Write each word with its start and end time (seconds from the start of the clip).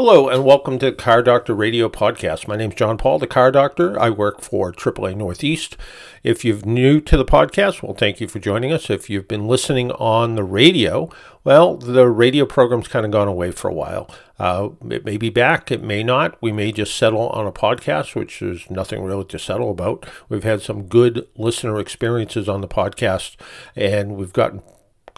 Hello 0.00 0.28
and 0.28 0.44
welcome 0.44 0.78
to 0.78 0.92
Car 0.92 1.24
Doctor 1.24 1.56
Radio 1.56 1.88
Podcast. 1.88 2.46
My 2.46 2.54
name 2.54 2.70
is 2.70 2.76
John 2.76 2.98
Paul, 2.98 3.18
the 3.18 3.26
Car 3.26 3.50
Doctor. 3.50 3.98
I 3.98 4.10
work 4.10 4.42
for 4.42 4.72
AAA 4.72 5.16
Northeast. 5.16 5.76
If 6.22 6.44
you're 6.44 6.64
new 6.64 7.00
to 7.00 7.16
the 7.16 7.24
podcast, 7.24 7.82
well, 7.82 7.94
thank 7.94 8.20
you 8.20 8.28
for 8.28 8.38
joining 8.38 8.70
us. 8.70 8.90
If 8.90 9.10
you've 9.10 9.26
been 9.26 9.48
listening 9.48 9.90
on 9.90 10.36
the 10.36 10.44
radio, 10.44 11.10
well, 11.42 11.76
the 11.76 12.08
radio 12.08 12.46
program's 12.46 12.86
kind 12.86 13.06
of 13.06 13.10
gone 13.10 13.26
away 13.26 13.50
for 13.50 13.68
a 13.68 13.74
while. 13.74 14.08
Uh, 14.38 14.68
it 14.88 15.04
may 15.04 15.16
be 15.16 15.30
back, 15.30 15.72
it 15.72 15.82
may 15.82 16.04
not. 16.04 16.40
We 16.40 16.52
may 16.52 16.70
just 16.70 16.94
settle 16.96 17.30
on 17.30 17.48
a 17.48 17.52
podcast, 17.52 18.14
which 18.14 18.38
there's 18.38 18.70
nothing 18.70 19.02
really 19.02 19.24
to 19.24 19.38
settle 19.40 19.72
about. 19.72 20.06
We've 20.28 20.44
had 20.44 20.62
some 20.62 20.84
good 20.84 21.26
listener 21.34 21.80
experiences 21.80 22.48
on 22.48 22.60
the 22.60 22.68
podcast, 22.68 23.34
and 23.74 24.14
we've 24.14 24.32
gotten 24.32 24.62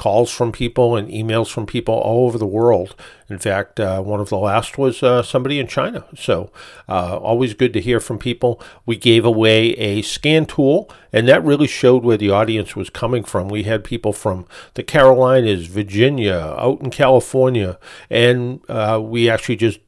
calls 0.00 0.30
from 0.30 0.50
people 0.50 0.96
and 0.96 1.10
emails 1.10 1.50
from 1.50 1.66
people 1.66 1.92
all 1.92 2.26
over 2.26 2.38
the 2.38 2.46
world. 2.46 2.96
In 3.28 3.38
fact, 3.38 3.78
uh, 3.78 4.00
one 4.00 4.18
of 4.18 4.30
the 4.30 4.38
last 4.38 4.78
was 4.78 5.02
uh, 5.02 5.22
somebody 5.22 5.58
in 5.58 5.66
China. 5.66 6.06
So, 6.16 6.50
uh, 6.88 7.18
always 7.18 7.52
good 7.52 7.74
to 7.74 7.82
hear 7.82 8.00
from 8.00 8.18
people. 8.18 8.62
We 8.86 8.96
gave 8.96 9.26
away 9.26 9.72
a 9.72 10.00
scan 10.00 10.46
tool, 10.46 10.90
and 11.12 11.28
that 11.28 11.44
really 11.44 11.66
showed 11.66 12.02
where 12.02 12.16
the 12.16 12.30
audience 12.30 12.74
was 12.74 12.88
coming 12.88 13.24
from. 13.24 13.50
We 13.50 13.64
had 13.64 13.84
people 13.84 14.14
from 14.14 14.46
the 14.72 14.82
Carolinas, 14.82 15.66
Virginia, 15.66 16.56
out 16.56 16.80
in 16.80 16.88
California, 16.88 17.78
and 18.08 18.62
uh, 18.70 19.02
we 19.04 19.28
actually 19.28 19.56
just 19.56 19.80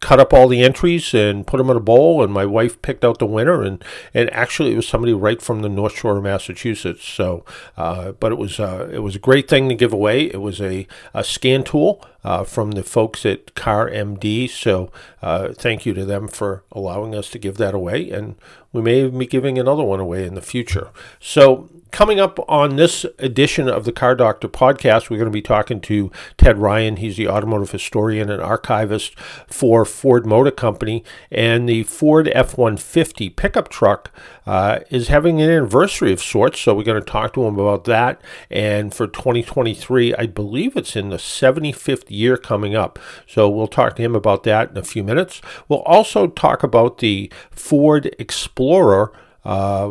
cut 0.00 0.18
up 0.18 0.32
all 0.32 0.48
the 0.48 0.62
entries 0.62 1.12
and 1.12 1.46
put 1.46 1.58
them 1.58 1.70
in 1.70 1.76
a 1.76 1.80
bowl 1.80 2.22
and 2.22 2.32
my 2.32 2.46
wife 2.46 2.80
picked 2.80 3.04
out 3.04 3.18
the 3.18 3.26
winner 3.26 3.62
and 3.62 3.84
and 4.14 4.32
actually 4.32 4.72
it 4.72 4.76
was 4.76 4.88
somebody 4.88 5.12
right 5.12 5.42
from 5.42 5.60
the 5.60 5.68
north 5.68 5.96
shore 5.96 6.16
of 6.16 6.22
massachusetts 6.22 7.06
so 7.06 7.44
uh, 7.76 8.12
but 8.12 8.32
it 8.32 8.38
was 8.38 8.58
uh, 8.58 8.88
it 8.92 9.00
was 9.00 9.14
a 9.14 9.18
great 9.18 9.48
thing 9.48 9.68
to 9.68 9.74
give 9.74 9.92
away. 9.92 10.24
It 10.24 10.40
was 10.40 10.60
a, 10.60 10.86
a 11.14 11.24
scan 11.24 11.64
tool 11.64 12.04
uh, 12.24 12.44
from 12.44 12.72
the 12.72 12.82
folks 12.82 13.24
at 13.26 13.54
CarMD 13.54 14.48
so 14.48 14.90
uh, 15.22 15.52
thank 15.52 15.84
you 15.84 15.94
to 15.94 16.04
them 16.04 16.28
for 16.28 16.64
allowing 16.72 17.14
us 17.14 17.30
to 17.30 17.38
give 17.38 17.56
that 17.58 17.74
away 17.74 18.10
and 18.10 18.36
we 18.72 18.82
may 18.82 19.08
be 19.08 19.26
giving 19.26 19.58
another 19.58 19.82
one 19.82 20.00
away 20.00 20.24
in 20.26 20.34
the 20.34 20.42
future. 20.42 20.90
So 21.18 21.68
Coming 21.90 22.20
up 22.20 22.38
on 22.48 22.76
this 22.76 23.04
edition 23.18 23.68
of 23.68 23.84
the 23.84 23.92
Car 23.92 24.14
Doctor 24.14 24.48
podcast, 24.48 25.10
we're 25.10 25.16
going 25.16 25.26
to 25.26 25.30
be 25.30 25.42
talking 25.42 25.80
to 25.82 26.10
Ted 26.36 26.58
Ryan. 26.58 26.96
He's 26.96 27.16
the 27.16 27.28
automotive 27.28 27.72
historian 27.72 28.30
and 28.30 28.40
archivist 28.40 29.18
for 29.48 29.84
Ford 29.84 30.24
Motor 30.24 30.52
Company. 30.52 31.02
And 31.32 31.68
the 31.68 31.82
Ford 31.82 32.28
F 32.28 32.56
150 32.56 33.30
pickup 33.30 33.68
truck 33.68 34.12
uh, 34.46 34.80
is 34.90 35.08
having 35.08 35.42
an 35.42 35.50
anniversary 35.50 36.12
of 36.12 36.22
sorts. 36.22 36.60
So 36.60 36.74
we're 36.74 36.84
going 36.84 37.00
to 37.00 37.10
talk 37.10 37.34
to 37.34 37.44
him 37.44 37.58
about 37.58 37.84
that. 37.84 38.20
And 38.50 38.94
for 38.94 39.06
2023, 39.06 40.14
I 40.14 40.26
believe 40.26 40.76
it's 40.76 40.94
in 40.94 41.08
the 41.08 41.16
75th 41.16 42.04
year 42.08 42.36
coming 42.36 42.74
up. 42.76 42.98
So 43.26 43.48
we'll 43.48 43.66
talk 43.66 43.96
to 43.96 44.02
him 44.02 44.14
about 44.14 44.44
that 44.44 44.70
in 44.70 44.76
a 44.76 44.84
few 44.84 45.02
minutes. 45.02 45.42
We'll 45.68 45.82
also 45.82 46.28
talk 46.28 46.62
about 46.62 46.98
the 46.98 47.32
Ford 47.50 48.14
Explorer. 48.18 49.12
Uh, 49.44 49.90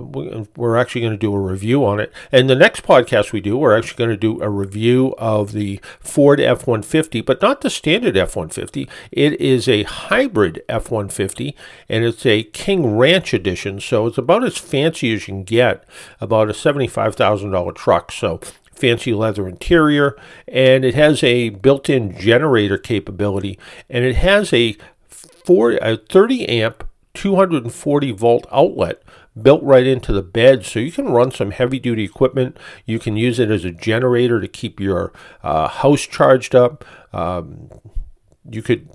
we're 0.55 0.75
actually 0.75 1.01
going 1.01 1.13
to 1.13 1.17
do 1.17 1.33
a 1.33 1.39
review 1.39 1.85
on 1.85 1.99
it. 1.99 2.13
And 2.31 2.49
the 2.49 2.55
next 2.55 2.83
podcast 2.83 3.31
we 3.31 3.41
do, 3.41 3.57
we're 3.57 3.77
actually 3.77 3.97
going 3.97 4.09
to 4.11 4.17
do 4.17 4.41
a 4.41 4.49
review 4.49 5.15
of 5.17 5.53
the 5.53 5.79
Ford 5.99 6.39
F 6.39 6.67
150, 6.67 7.21
but 7.21 7.41
not 7.41 7.61
the 7.61 7.69
standard 7.69 8.15
F 8.15 8.35
150. 8.35 8.87
It 9.11 9.39
is 9.41 9.67
a 9.67 9.83
hybrid 9.83 10.61
F 10.69 10.91
150, 10.91 11.55
and 11.87 12.03
it's 12.03 12.25
a 12.25 12.43
King 12.43 12.97
Ranch 12.97 13.33
edition. 13.33 13.79
So 13.79 14.07
it's 14.07 14.17
about 14.17 14.43
as 14.43 14.57
fancy 14.57 15.13
as 15.13 15.27
you 15.27 15.33
can 15.33 15.43
get, 15.43 15.83
about 16.21 16.49
a 16.49 16.53
$75,000 16.53 17.75
truck. 17.75 18.11
So 18.11 18.39
fancy 18.71 19.13
leather 19.13 19.47
interior, 19.47 20.15
and 20.47 20.85
it 20.85 20.95
has 20.95 21.23
a 21.23 21.49
built 21.49 21.89
in 21.89 22.17
generator 22.17 22.77
capability, 22.77 23.59
and 23.89 24.05
it 24.05 24.15
has 24.15 24.53
a, 24.53 24.77
four, 25.09 25.71
a 25.81 25.97
30 25.97 26.47
amp 26.47 26.85
240 27.13 28.11
volt 28.11 28.47
outlet 28.51 29.01
built 29.41 29.63
right 29.63 29.85
into 29.87 30.11
the 30.11 30.21
bed 30.21 30.65
so 30.65 30.79
you 30.79 30.91
can 30.91 31.05
run 31.05 31.31
some 31.31 31.51
heavy 31.51 31.79
duty 31.79 32.03
equipment. 32.03 32.57
You 32.85 32.99
can 32.99 33.17
use 33.17 33.39
it 33.39 33.51
as 33.51 33.65
a 33.65 33.71
generator 33.71 34.39
to 34.41 34.47
keep 34.47 34.79
your 34.79 35.13
uh, 35.43 35.67
house 35.67 36.01
charged 36.01 36.55
up. 36.55 36.85
Um, 37.13 37.69
you 38.49 38.61
could 38.61 38.89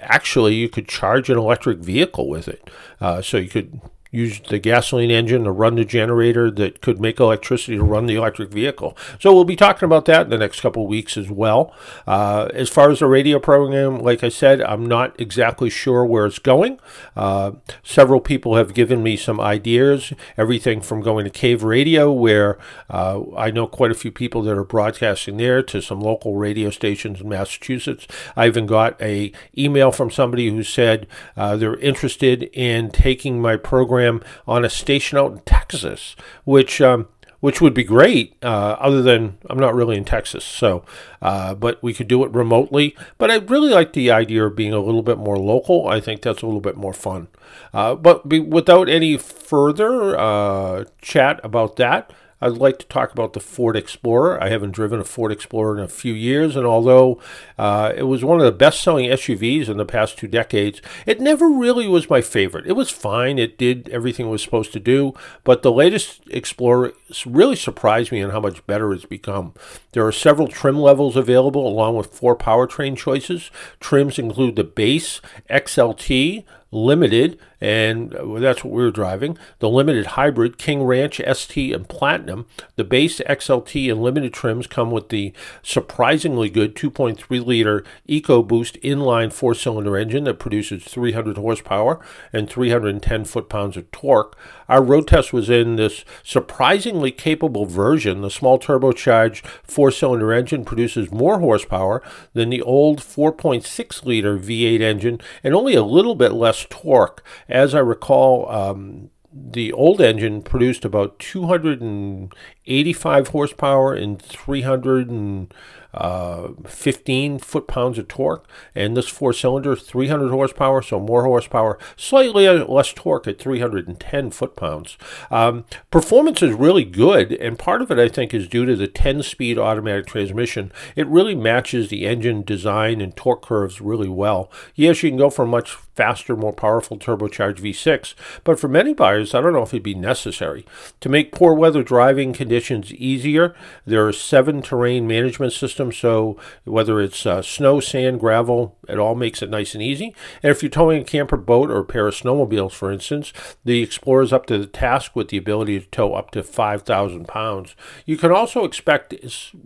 actually 0.00 0.54
you 0.54 0.68
could 0.68 0.88
charge 0.88 1.28
an 1.30 1.38
electric 1.38 1.78
vehicle 1.78 2.28
with 2.28 2.48
it. 2.48 2.70
Uh, 3.00 3.20
so 3.22 3.36
you 3.36 3.48
could 3.48 3.80
use 4.16 4.40
the 4.40 4.58
gasoline 4.58 5.10
engine 5.10 5.44
to 5.44 5.50
run 5.50 5.74
the 5.74 5.84
generator 5.84 6.50
that 6.50 6.80
could 6.80 6.98
make 7.00 7.20
electricity 7.20 7.76
to 7.76 7.84
run 7.84 8.06
the 8.06 8.14
electric 8.14 8.50
vehicle. 8.50 8.96
So 9.20 9.34
we'll 9.34 9.44
be 9.44 9.56
talking 9.56 9.84
about 9.84 10.06
that 10.06 10.22
in 10.22 10.30
the 10.30 10.38
next 10.38 10.60
couple 10.60 10.84
of 10.84 10.88
weeks 10.88 11.16
as 11.16 11.30
well. 11.30 11.74
Uh, 12.06 12.48
as 12.54 12.70
far 12.70 12.90
as 12.90 13.00
the 13.00 13.06
radio 13.06 13.38
program, 13.38 13.98
like 13.98 14.24
I 14.24 14.30
said, 14.30 14.62
I'm 14.62 14.86
not 14.86 15.18
exactly 15.20 15.68
sure 15.68 16.04
where 16.06 16.24
it's 16.24 16.38
going. 16.38 16.80
Uh, 17.14 17.52
several 17.82 18.20
people 18.20 18.56
have 18.56 18.72
given 18.72 19.02
me 19.02 19.16
some 19.16 19.40
ideas, 19.40 20.12
everything 20.38 20.80
from 20.80 21.02
going 21.02 21.24
to 21.24 21.30
Cave 21.30 21.62
Radio, 21.62 22.10
where 22.10 22.58
uh, 22.88 23.20
I 23.36 23.50
know 23.50 23.66
quite 23.66 23.90
a 23.90 23.94
few 23.94 24.10
people 24.10 24.42
that 24.42 24.56
are 24.56 24.64
broadcasting 24.64 25.36
there, 25.36 25.62
to 25.62 25.82
some 25.82 26.00
local 26.00 26.36
radio 26.36 26.70
stations 26.70 27.20
in 27.20 27.28
Massachusetts. 27.28 28.06
I 28.34 28.46
even 28.46 28.66
got 28.66 29.00
a 29.02 29.32
email 29.56 29.92
from 29.92 30.10
somebody 30.10 30.48
who 30.48 30.62
said 30.62 31.06
uh, 31.36 31.56
they're 31.56 31.76
interested 31.78 32.44
in 32.52 32.90
taking 32.90 33.40
my 33.40 33.56
program 33.56 34.05
program 34.06 34.22
on 34.46 34.64
a 34.64 34.70
station 34.70 35.18
out 35.18 35.32
in 35.32 35.38
Texas, 35.40 36.16
which 36.44 36.80
um, 36.80 37.08
which 37.40 37.60
would 37.60 37.74
be 37.74 37.84
great. 37.84 38.36
Uh, 38.42 38.76
other 38.78 39.02
than 39.02 39.38
I'm 39.48 39.58
not 39.58 39.74
really 39.74 39.96
in 39.96 40.04
Texas, 40.04 40.44
so 40.44 40.84
uh, 41.22 41.54
but 41.54 41.82
we 41.82 41.94
could 41.94 42.08
do 42.08 42.24
it 42.24 42.32
remotely. 42.32 42.96
But 43.18 43.30
I 43.30 43.36
really 43.36 43.70
like 43.70 43.92
the 43.92 44.10
idea 44.10 44.44
of 44.44 44.56
being 44.56 44.72
a 44.72 44.80
little 44.80 45.02
bit 45.02 45.18
more 45.18 45.38
local. 45.38 45.88
I 45.88 46.00
think 46.00 46.22
that's 46.22 46.42
a 46.42 46.46
little 46.46 46.60
bit 46.60 46.76
more 46.76 46.94
fun. 46.94 47.28
Uh, 47.72 47.94
but 47.94 48.28
be, 48.28 48.40
without 48.40 48.88
any 48.88 49.16
further 49.16 50.18
uh, 50.18 50.84
chat 51.00 51.40
about 51.42 51.76
that. 51.76 52.12
I'd 52.40 52.52
like 52.52 52.78
to 52.80 52.86
talk 52.86 53.12
about 53.12 53.32
the 53.32 53.40
Ford 53.40 53.76
Explorer. 53.76 54.42
I 54.42 54.50
haven't 54.50 54.72
driven 54.72 55.00
a 55.00 55.04
Ford 55.04 55.32
Explorer 55.32 55.78
in 55.78 55.82
a 55.82 55.88
few 55.88 56.12
years, 56.12 56.54
and 56.54 56.66
although 56.66 57.18
uh, 57.58 57.92
it 57.96 58.02
was 58.02 58.24
one 58.24 58.38
of 58.38 58.44
the 58.44 58.52
best 58.52 58.82
selling 58.82 59.08
SUVs 59.08 59.68
in 59.68 59.78
the 59.78 59.86
past 59.86 60.18
two 60.18 60.26
decades, 60.26 60.82
it 61.06 61.18
never 61.18 61.48
really 61.48 61.88
was 61.88 62.10
my 62.10 62.20
favorite. 62.20 62.66
It 62.66 62.74
was 62.74 62.90
fine, 62.90 63.38
it 63.38 63.56
did 63.56 63.88
everything 63.88 64.26
it 64.26 64.30
was 64.30 64.42
supposed 64.42 64.72
to 64.74 64.80
do, 64.80 65.14
but 65.44 65.62
the 65.62 65.72
latest 65.72 66.20
Explorer 66.30 66.92
really 67.24 67.56
surprised 67.56 68.12
me 68.12 68.20
in 68.20 68.30
how 68.30 68.40
much 68.40 68.66
better 68.66 68.92
it's 68.92 69.06
become. 69.06 69.54
There 69.92 70.06
are 70.06 70.12
several 70.12 70.48
trim 70.48 70.78
levels 70.78 71.16
available 71.16 71.66
along 71.66 71.96
with 71.96 72.14
four 72.14 72.36
powertrain 72.36 72.98
choices. 72.98 73.50
Trims 73.80 74.18
include 74.18 74.56
the 74.56 74.64
base, 74.64 75.22
XLT, 75.48 76.44
Limited, 76.76 77.38
and 77.58 78.14
that's 78.38 78.62
what 78.62 78.74
we 78.74 78.82
were 78.82 78.90
driving. 78.90 79.38
The 79.60 79.68
Limited 79.70 80.08
Hybrid, 80.08 80.58
King 80.58 80.82
Ranch, 80.82 81.22
ST, 81.32 81.74
and 81.74 81.88
Platinum. 81.88 82.46
The 82.74 82.84
base 82.84 83.20
XLT 83.20 83.90
and 83.90 84.02
Limited 84.02 84.34
trims 84.34 84.66
come 84.66 84.90
with 84.90 85.08
the 85.08 85.32
surprisingly 85.62 86.50
good 86.50 86.74
2.3 86.74 87.46
liter 87.46 87.82
EcoBoost 88.06 88.78
inline 88.82 89.32
four 89.32 89.54
cylinder 89.54 89.96
engine 89.96 90.24
that 90.24 90.38
produces 90.38 90.84
300 90.84 91.38
horsepower 91.38 91.98
and 92.30 92.50
310 92.50 93.24
foot 93.24 93.48
pounds 93.48 93.78
of 93.78 93.90
torque. 93.90 94.36
Our 94.68 94.82
road 94.82 95.08
test 95.08 95.32
was 95.32 95.48
in 95.48 95.76
this 95.76 96.04
surprisingly 96.22 97.10
capable 97.10 97.64
version. 97.64 98.20
The 98.20 98.30
small 98.30 98.58
turbocharged 98.58 99.46
four 99.62 99.90
cylinder 99.90 100.30
engine 100.34 100.66
produces 100.66 101.10
more 101.10 101.40
horsepower 101.40 102.02
than 102.34 102.50
the 102.50 102.60
old 102.60 103.00
4.6 103.00 104.04
liter 104.04 104.38
V8 104.38 104.82
engine 104.82 105.20
and 105.42 105.54
only 105.54 105.74
a 105.74 105.82
little 105.82 106.14
bit 106.14 106.34
less 106.34 106.65
torque. 106.68 107.24
As 107.48 107.74
I 107.74 107.80
recall, 107.80 108.48
um, 108.50 109.10
the 109.32 109.72
old 109.72 110.00
engine 110.00 110.42
produced 110.42 110.84
about 110.84 111.18
285 111.18 113.28
horsepower 113.28 113.94
and 113.94 114.20
300 114.20 115.10
and 115.10 115.52
uh, 115.96 116.48
15 116.66 117.38
foot 117.38 117.66
pounds 117.66 117.98
of 117.98 118.08
torque, 118.08 118.46
and 118.74 118.96
this 118.96 119.08
four 119.08 119.32
cylinder, 119.32 119.74
300 119.74 120.30
horsepower, 120.30 120.82
so 120.82 121.00
more 121.00 121.24
horsepower, 121.24 121.78
slightly 121.96 122.48
less 122.48 122.92
torque 122.92 123.26
at 123.26 123.38
310 123.38 124.30
foot 124.30 124.56
pounds. 124.56 124.96
Um, 125.30 125.64
performance 125.90 126.42
is 126.42 126.52
really 126.54 126.84
good, 126.84 127.32
and 127.32 127.58
part 127.58 127.82
of 127.82 127.90
it 127.90 127.98
I 127.98 128.08
think 128.08 128.34
is 128.34 128.48
due 128.48 128.66
to 128.66 128.76
the 128.76 128.88
10 128.88 129.22
speed 129.22 129.58
automatic 129.58 130.06
transmission. 130.06 130.72
It 130.94 131.06
really 131.06 131.34
matches 131.34 131.88
the 131.88 132.06
engine 132.06 132.42
design 132.42 133.00
and 133.00 133.16
torque 133.16 133.42
curves 133.42 133.80
really 133.80 134.08
well. 134.08 134.50
Yes, 134.74 135.02
you 135.02 135.10
can 135.10 135.18
go 135.18 135.30
for 135.30 135.44
a 135.44 135.46
much 135.46 135.76
faster, 135.96 136.36
more 136.36 136.52
powerful 136.52 136.98
turbocharged 136.98 137.58
V6, 137.58 138.14
but 138.44 138.60
for 138.60 138.68
many 138.68 138.92
buyers, 138.92 139.34
I 139.34 139.40
don't 139.40 139.54
know 139.54 139.62
if 139.62 139.70
it'd 139.70 139.82
be 139.82 139.94
necessary. 139.94 140.66
To 141.00 141.08
make 141.08 141.32
poor 141.32 141.54
weather 141.54 141.82
driving 141.82 142.32
conditions 142.32 142.92
easier, 142.92 143.54
there 143.86 144.06
are 144.06 144.12
seven 144.12 144.60
terrain 144.60 145.06
management 145.06 145.52
systems 145.52 145.85
system. 145.90 146.06
So 146.06 146.36
whether 146.64 147.00
it's 147.00 147.26
uh, 147.26 147.42
snow, 147.42 147.80
sand, 147.80 148.20
gravel, 148.20 148.76
it 148.88 148.98
all 148.98 149.14
makes 149.14 149.42
it 149.42 149.50
nice 149.50 149.74
and 149.74 149.82
easy. 149.82 150.14
And 150.42 150.50
if 150.50 150.62
you're 150.62 150.70
towing 150.70 151.02
a 151.02 151.04
camper 151.04 151.36
boat 151.36 151.70
or 151.70 151.78
a 151.78 151.84
pair 151.84 152.06
of 152.06 152.14
snowmobiles, 152.14 152.72
for 152.72 152.92
instance, 152.92 153.32
the 153.64 153.82
Explorer 153.82 154.22
is 154.22 154.32
up 154.32 154.46
to 154.46 154.58
the 154.58 154.66
task 154.66 155.16
with 155.16 155.28
the 155.28 155.36
ability 155.36 155.80
to 155.80 155.86
tow 155.86 156.14
up 156.14 156.30
to 156.32 156.42
5,000 156.42 157.26
pounds. 157.26 157.74
You 158.04 158.16
can 158.16 158.30
also 158.30 158.64
expect 158.64 159.14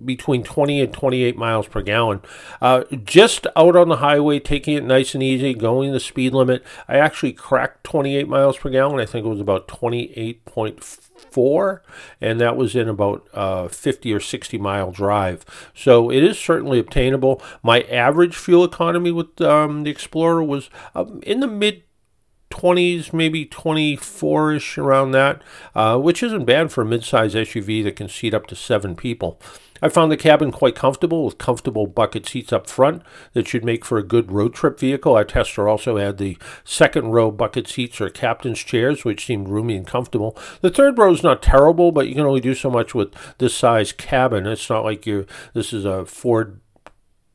between 0.05 0.43
20 0.43 0.81
and 0.81 0.93
28 0.93 1.37
miles 1.37 1.69
per 1.69 1.82
gallon. 1.82 2.20
Uh, 2.61 2.84
just 3.05 3.46
out 3.56 3.76
on 3.76 3.88
the 3.88 3.96
highway, 3.96 4.38
taking 4.38 4.76
it 4.76 4.84
nice 4.84 5.14
and 5.14 5.22
easy, 5.22 5.55
going 5.55 5.93
the 5.93 6.00
speed 6.00 6.32
limit. 6.32 6.64
I 6.88 6.96
actually 6.96 7.32
cracked 7.32 7.84
28 7.84 8.28
miles 8.28 8.56
per 8.56 8.70
gallon. 8.70 9.00
I 9.00 9.06
think 9.06 9.26
it 9.26 9.28
was 9.28 9.40
about 9.40 9.69
28.4 9.69 11.11
four, 11.31 11.82
and 12.20 12.40
that 12.40 12.56
was 12.56 12.75
in 12.75 12.88
about 12.88 13.26
uh, 13.32 13.69
50 13.69 14.12
or 14.12 14.20
60 14.20 14.58
mile 14.58 14.90
drive. 14.90 15.44
So 15.75 16.00
it 16.08 16.23
is 16.23 16.38
certainly 16.38 16.79
obtainable. 16.79 17.43
My 17.62 17.82
average 17.82 18.37
fuel 18.37 18.64
economy 18.64 19.11
with 19.11 19.41
um, 19.41 19.82
the 19.82 19.91
Explorer 19.91 20.43
was 20.43 20.70
um, 20.94 21.20
in 21.25 21.41
the 21.41 21.47
mid 21.47 21.82
20s, 22.50 23.12
maybe 23.12 23.44
24 23.47 24.55
ish 24.55 24.79
around 24.79 25.12
that, 25.12 25.43
uh, 25.75 25.99
which 25.99 26.23
isn't 26.23 26.44
bad 26.44 26.73
for 26.73 26.82
a 26.82 26.87
midsize 26.87 27.35
SUV 27.35 27.85
that 27.85 27.97
can 27.97 28.08
seat 28.08 28.35
up 28.35 28.47
to 28.47 28.56
seven 28.56 28.97
people. 28.97 29.41
I 29.82 29.88
found 29.88 30.12
the 30.12 30.17
cabin 30.17 30.53
quite 30.53 30.75
comfortable 30.75 31.25
with 31.25 31.38
comfortable 31.38 31.87
bucket 31.87 32.29
seats 32.29 32.53
up 32.53 32.69
front 32.69 33.03
that 33.32 33.49
should 33.49 33.65
make 33.65 33.85
for 33.85 33.99
a 33.99 34.03
good 34.03 34.31
road 34.31 34.55
trip 34.55 34.79
vehicle. 34.79 35.15
Our 35.15 35.25
tester 35.25 35.69
also 35.69 35.97
had 35.97 36.19
the 36.19 36.37
second 36.65 37.11
row 37.11 37.31
bucket 37.31 37.69
seats 37.69 38.00
or 38.00 38.11
captain's 38.11 38.61
chairs, 38.61 39.05
which 39.05 39.27
seemed 39.27 39.49
roomy 39.49 39.77
and 39.77 39.87
comfortable. 39.87 40.37
The 40.61 40.71
third 40.71 40.99
row 40.99 41.12
is 41.12 41.23
not 41.23 41.43
terrible, 41.43 41.93
but 41.93 42.09
you 42.09 42.15
can 42.15 42.27
only 42.27 42.41
do 42.41 42.55
so 42.55 42.71
much 42.71 42.94
with 42.94 43.12
this 43.38 43.55
size 43.55 43.93
cabin. 43.93 44.47
It's 44.47 44.71
not 44.71 44.85
like 44.85 45.06
you 45.06 45.27
this 45.55 45.73
is 45.73 45.85
a 45.85 46.05
Ford 46.05 46.61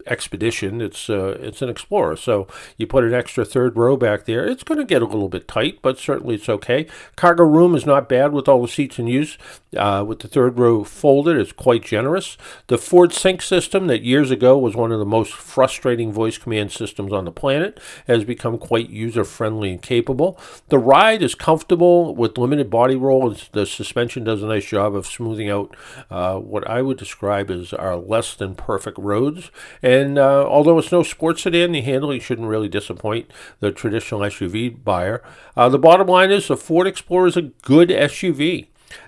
expedition. 0.07 0.81
It's 0.81 1.10
uh, 1.10 1.38
it's 1.40 1.62
an 1.62 1.69
Explorer, 1.69 2.16
so 2.16 2.48
you 2.78 2.88
put 2.88 3.04
an 3.04 3.13
extra 3.13 3.44
third 3.44 3.75
row 3.78 3.98
back 3.98 4.25
there. 4.25 4.46
It's 4.46 4.63
going 4.63 4.80
to 4.80 4.86
get 4.86 5.02
a 5.02 5.06
little 5.06 5.30
bit 5.30 5.48
tight, 5.48 5.80
but 5.81 5.98
certainly 5.98 6.36
it's 6.36 6.50
okay. 6.50 6.88
Cargo 7.16 7.44
room 7.44 7.75
is 7.75 7.86
not 7.86 8.10
bad 8.10 8.31
with 8.31 8.48
all 8.48 8.62
the 8.62 8.68
seats 8.68 9.00
in 9.00 9.07
use. 9.07 9.38
Uh, 9.75 10.06
with 10.07 10.19
the 10.19 10.28
third 10.28 10.57
row 10.57 10.84
folded, 10.84 11.38
it's 11.38 11.52
quite 11.52 11.84
generous. 11.84 12.38
The 12.68 12.78
Ford 12.78 13.12
Sync 13.12 13.42
system 13.42 13.88
that 13.88 14.04
years 14.04 14.31
ago 14.31 14.57
was 14.57 14.75
one 14.75 14.92
of 14.92 15.00
the 15.00 15.06
most 15.06 15.34
frustrating 15.34 16.13
voice 16.13 16.38
command 16.38 16.72
systems 16.72 17.12
on 17.12 17.25
the 17.25 17.31
planet 17.31 17.80
has 18.07 18.24
become 18.24 18.57
quite 18.57 18.90
user 18.90 19.25
friendly 19.25 19.72
and 19.72 19.81
capable. 19.81 20.40
The 20.69 20.80
ride 20.80 21.22
is 21.22 21.36
comfortable 21.36 22.16
with 22.16 22.38
limited 22.38 22.69
body 22.69 22.96
roll. 22.96 23.36
The 23.52 23.66
suspension 23.66 24.24
does 24.24 24.42
a 24.42 24.48
nice 24.48 24.66
job 24.66 24.96
of 24.96 25.06
smoothing 25.06 25.50
out 25.50 25.75
uh, 26.10 26.38
what 26.38 26.68
I 26.69 26.81
would 26.81 26.98
describe 26.98 27.52
as 27.52 27.74
our 27.74 27.96
less 27.96 28.34
than 28.34 28.56
perfect 28.56 28.98
roads. 28.98 29.52
And 29.81 29.94
and 29.95 30.18
uh, 30.18 30.45
although 30.47 30.77
it's 30.77 30.92
no 30.92 31.03
sports 31.03 31.44
sedan, 31.44 31.71
the 31.71 31.81
handling 31.81 32.19
shouldn't 32.19 32.47
really 32.47 32.69
disappoint 32.69 33.31
the 33.59 33.71
traditional 33.71 34.21
SUV 34.21 34.83
buyer. 34.83 35.24
Uh, 35.56 35.69
the 35.69 35.80
bottom 35.80 36.07
line 36.07 36.31
is 36.31 36.47
the 36.47 36.57
Ford 36.57 36.88
Explorer 36.88 37.27
is 37.27 37.38
a 37.38 37.42
good 37.42 37.89
SUV. 37.89 38.68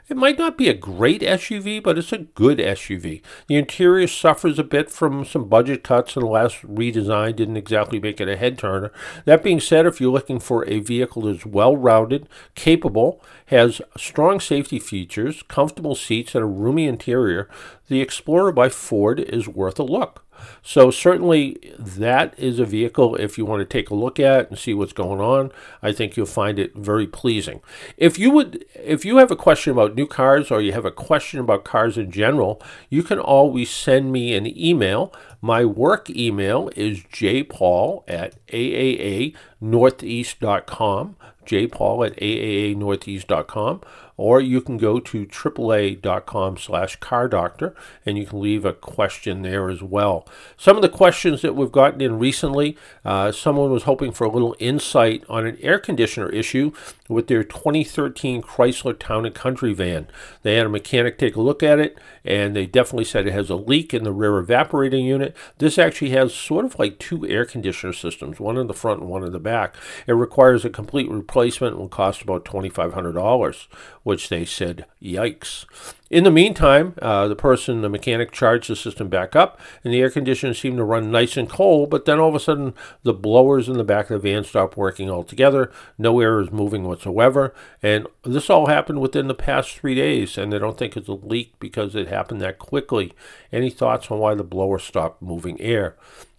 It 0.09 0.17
might 0.17 0.37
not 0.37 0.57
be 0.57 0.69
a 0.69 0.73
great 0.73 1.21
SUV, 1.21 1.83
but 1.83 1.97
it's 1.97 2.11
a 2.11 2.19
good 2.19 2.59
SUV. 2.59 3.21
The 3.47 3.55
interior 3.55 4.07
suffers 4.07 4.57
a 4.57 4.63
bit 4.63 4.89
from 4.89 5.25
some 5.25 5.47
budget 5.49 5.83
cuts, 5.83 6.15
and 6.15 6.23
the 6.23 6.29
last 6.29 6.61
redesign 6.61 7.35
didn't 7.35 7.57
exactly 7.57 7.99
make 7.99 8.21
it 8.21 8.29
a 8.29 8.37
head 8.37 8.57
turner. 8.57 8.91
That 9.25 9.43
being 9.43 9.59
said, 9.59 9.85
if 9.85 9.99
you're 9.99 10.11
looking 10.11 10.39
for 10.39 10.67
a 10.67 10.79
vehicle 10.79 11.23
that's 11.23 11.45
well 11.45 11.75
rounded, 11.75 12.27
capable, 12.55 13.21
has 13.47 13.81
strong 13.97 14.39
safety 14.39 14.79
features, 14.79 15.43
comfortable 15.43 15.95
seats, 15.95 16.35
and 16.35 16.43
a 16.43 16.47
roomy 16.47 16.87
interior, 16.87 17.49
the 17.87 18.01
Explorer 18.01 18.51
by 18.51 18.69
Ford 18.69 19.19
is 19.19 19.47
worth 19.47 19.79
a 19.79 19.83
look. 19.83 20.26
So 20.61 20.91
certainly 20.91 21.73
that 21.77 22.37
is 22.37 22.59
a 22.59 22.65
vehicle 22.65 23.15
if 23.15 23.37
you 23.37 23.45
want 23.45 23.61
to 23.61 23.65
take 23.65 23.89
a 23.89 23.95
look 23.95 24.19
at 24.19 24.49
and 24.49 24.57
see 24.57 24.73
what's 24.73 24.93
going 24.93 25.21
on. 25.21 25.51
I 25.81 25.91
think 25.91 26.17
you'll 26.17 26.25
find 26.25 26.59
it 26.59 26.75
very 26.75 27.07
pleasing. 27.07 27.61
If 27.97 28.19
you 28.19 28.31
would 28.31 28.65
if 28.75 29.05
you 29.05 29.17
have 29.17 29.31
a 29.31 29.35
question 29.35 29.71
about 29.71 29.95
new 29.95 30.07
cars 30.07 30.51
or 30.51 30.61
you 30.61 30.73
have 30.73 30.85
a 30.85 30.91
question 30.91 31.39
about 31.39 31.63
cars 31.63 31.97
in 31.97 32.11
general, 32.11 32.61
you 32.89 33.03
can 33.03 33.19
always 33.19 33.69
send 33.69 34.11
me 34.11 34.35
an 34.35 34.47
email. 34.57 35.13
My 35.41 35.65
work 35.65 36.09
email 36.09 36.69
is 36.75 37.03
jpaul 37.03 38.03
at 38.07 38.35
aaanortheast.com, 38.47 41.15
jpaul 41.45 42.07
at 42.07 42.15
aaanortheast.com 42.17 43.81
or 44.17 44.41
you 44.41 44.59
can 44.59 44.77
go 44.77 44.99
to 44.99 45.25
aaa.com 45.27 46.57
slash 46.57 46.95
car 46.97 47.27
doctor 47.27 47.75
and 48.05 48.17
you 48.17 48.25
can 48.25 48.41
leave 48.41 48.65
a 48.65 48.73
question 48.73 49.43
there 49.43 49.69
as 49.69 49.83
well. 49.83 50.27
Some 50.57 50.75
of 50.75 50.81
the 50.81 50.89
questions 50.89 51.43
that 51.43 51.55
we've 51.55 51.71
gotten 51.71 52.01
in 52.01 52.17
recently, 52.17 52.75
uh, 53.05 53.31
someone 53.31 53.71
was 53.71 53.83
hoping 53.83 54.11
for 54.11 54.25
a 54.25 54.29
little 54.29 54.55
insight 54.59 55.23
on 55.29 55.45
an 55.45 55.57
air 55.61 55.77
conditioner 55.77 56.29
issue 56.29 56.71
with 57.07 57.27
their 57.27 57.43
2013 57.43 58.41
Chrysler 58.41 58.97
Town 58.97 59.25
and 59.25 59.35
Country 59.35 59.73
van. 59.73 60.07
They 60.41 60.55
had 60.55 60.65
a 60.65 60.69
mechanic 60.69 61.17
take 61.17 61.35
a 61.35 61.41
look 61.41 61.61
at 61.61 61.79
it 61.79 61.97
and 62.27 62.55
they 62.55 62.65
definitely 62.65 63.05
said 63.05 63.25
it 63.25 63.33
has 63.33 63.49
a 63.49 63.55
leak 63.55 63.93
in 63.93 64.03
the 64.03 64.11
rear 64.11 64.37
evaporating 64.37 65.05
unit. 65.05 65.35
This 65.57 65.77
actually 65.79 66.09
has 66.11 66.33
sort 66.33 66.65
of 66.65 66.77
like 66.77 66.99
two 66.99 67.25
air 67.25 67.45
conditioner 67.45 67.93
systems, 67.93 68.39
one 68.39 68.57
in 68.57 68.67
the 68.67 68.73
front 68.73 68.99
and 68.99 69.09
one 69.09 69.23
in 69.23 69.31
the 69.31 69.39
back. 69.39 69.75
It 70.05 70.13
requires 70.13 70.65
a 70.65 70.69
complete 70.69 71.09
replacement 71.09 71.73
and 71.73 71.81
will 71.81 71.89
cost 71.89 72.21
about 72.21 72.43
$2,500 72.45 73.67
which 74.07 74.29
they 74.29 74.45
said, 74.45 74.85
yikes. 75.03 75.65
In 76.09 76.23
the 76.23 76.31
meantime, 76.31 76.93
uh, 77.01 77.27
the 77.27 77.35
person, 77.35 77.81
the 77.81 77.89
mechanic, 77.89 78.31
charged 78.31 78.69
the 78.69 78.77
system 78.77 79.09
back 79.09 79.35
up, 79.35 79.59
and 79.83 79.93
the 79.93 79.99
air 79.99 80.09
conditioner 80.09 80.53
seemed 80.53 80.77
to 80.77 80.83
run 80.85 81.11
nice 81.11 81.35
and 81.35 81.49
cold, 81.49 81.89
but 81.89 82.05
then 82.05 82.17
all 82.17 82.29
of 82.29 82.35
a 82.35 82.39
sudden, 82.39 82.73
the 83.03 83.13
blowers 83.13 83.67
in 83.67 83.77
the 83.77 83.83
back 83.83 84.09
of 84.09 84.21
the 84.21 84.31
van 84.31 84.45
stopped 84.45 84.77
working 84.77 85.09
altogether. 85.09 85.69
No 85.97 86.21
air 86.21 86.39
is 86.39 86.49
moving 86.49 86.85
whatsoever, 86.85 87.53
and 87.83 88.07
this 88.23 88.49
all 88.49 88.67
happened 88.67 89.01
within 89.01 89.27
the 89.27 89.33
past 89.33 89.71
three 89.71 89.95
days, 89.95 90.37
and 90.37 90.53
they 90.53 90.59
don't 90.59 90.77
think 90.77 90.95
it's 90.95 91.09
a 91.09 91.13
leak 91.13 91.55
because 91.59 91.93
it 91.93 92.07
happened 92.07 92.39
that 92.39 92.57
quickly. 92.57 93.13
Any 93.51 93.69
thoughts 93.69 94.09
on 94.09 94.19
why 94.19 94.33
the 94.35 94.43
blower 94.43 94.79
stopped 94.79 95.21
moving 95.21 95.59
air? 95.59 95.97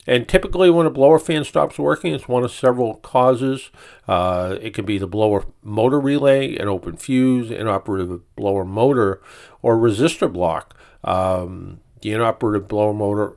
And 0.09 0.27
typically, 0.27 0.71
when 0.71 0.87
a 0.87 0.91
blower 0.91 1.19
fan 1.19 1.45
stops 1.45 1.79
working, 1.79 2.15
it's 2.15 2.27
one 2.27 2.43
of 2.43 2.51
several 2.51 2.95
causes. 2.95 3.71
Uh, 4.09 4.57
it 4.59 4.73
can 4.73 4.87
be 4.87 4.97
the 4.97 5.07
blower 5.07 5.45
motor 5.63 6.01
relay, 6.01 6.57
an 6.57 6.67
open 6.67 6.97
fuse, 6.97 7.51
inoperative 7.51 8.23
blower 8.35 8.65
motor, 8.65 9.21
or 9.61 9.77
resistor 9.77 10.33
block. 10.33 10.75
Um, 11.05 11.81
the 12.01 12.13
inoperative 12.13 12.69
blower 12.69 12.95
motor 12.95 13.37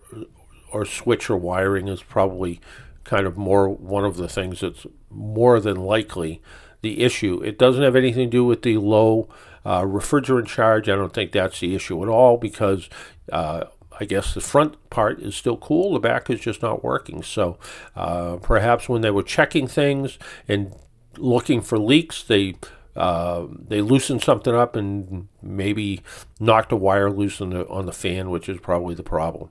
or 0.71 0.85
switch 0.85 1.29
or 1.29 1.35
wiring 1.35 1.89
is 1.89 2.03
probably 2.03 2.61
kind 3.03 3.27
of 3.27 3.35
more 3.35 3.67
one 3.67 4.05
of 4.05 4.15
the 4.15 4.29
things 4.29 4.61
that's 4.61 4.87
more 5.09 5.59
than 5.59 5.75
likely 5.75 6.41
the 6.81 7.01
issue. 7.01 7.41
It 7.43 7.59
doesn't 7.59 7.83
have 7.83 7.97
anything 7.97 8.27
to 8.27 8.37
do 8.37 8.45
with 8.45 8.61
the 8.61 8.77
low 8.77 9.27
uh, 9.65 9.81
refrigerant 9.81 10.47
charge. 10.47 10.87
I 10.87 10.95
don't 10.95 11.13
think 11.13 11.33
that's 11.33 11.59
the 11.59 11.75
issue 11.75 12.01
at 12.01 12.07
all 12.07 12.37
because 12.37 12.89
uh, 13.29 13.65
I 13.99 14.05
guess 14.05 14.33
the 14.33 14.41
front 14.41 14.89
part 14.89 15.19
is 15.19 15.35
still 15.35 15.57
cool, 15.57 15.93
the 15.93 15.99
back 15.99 16.29
is 16.29 16.39
just 16.39 16.61
not 16.61 16.83
working. 16.83 17.21
So 17.23 17.57
uh, 17.95 18.37
perhaps 18.37 18.89
when 18.89 19.01
they 19.01 19.11
were 19.11 19.23
checking 19.23 19.67
things 19.67 20.17
and 20.47 20.73
looking 21.17 21.61
for 21.61 21.77
leaks, 21.77 22.23
they 22.23 22.55
uh, 22.95 23.47
they 23.49 23.81
loosened 23.81 24.21
something 24.21 24.53
up 24.53 24.75
and 24.75 25.27
maybe 25.41 26.01
knocked 26.39 26.71
a 26.71 26.75
wire 26.75 27.09
loose 27.09 27.39
on 27.39 27.51
the 27.51 27.67
on 27.67 27.85
the 27.85 27.93
fan, 27.93 28.29
which 28.29 28.49
is 28.49 28.59
probably 28.59 28.95
the 28.95 29.03
problem. 29.03 29.49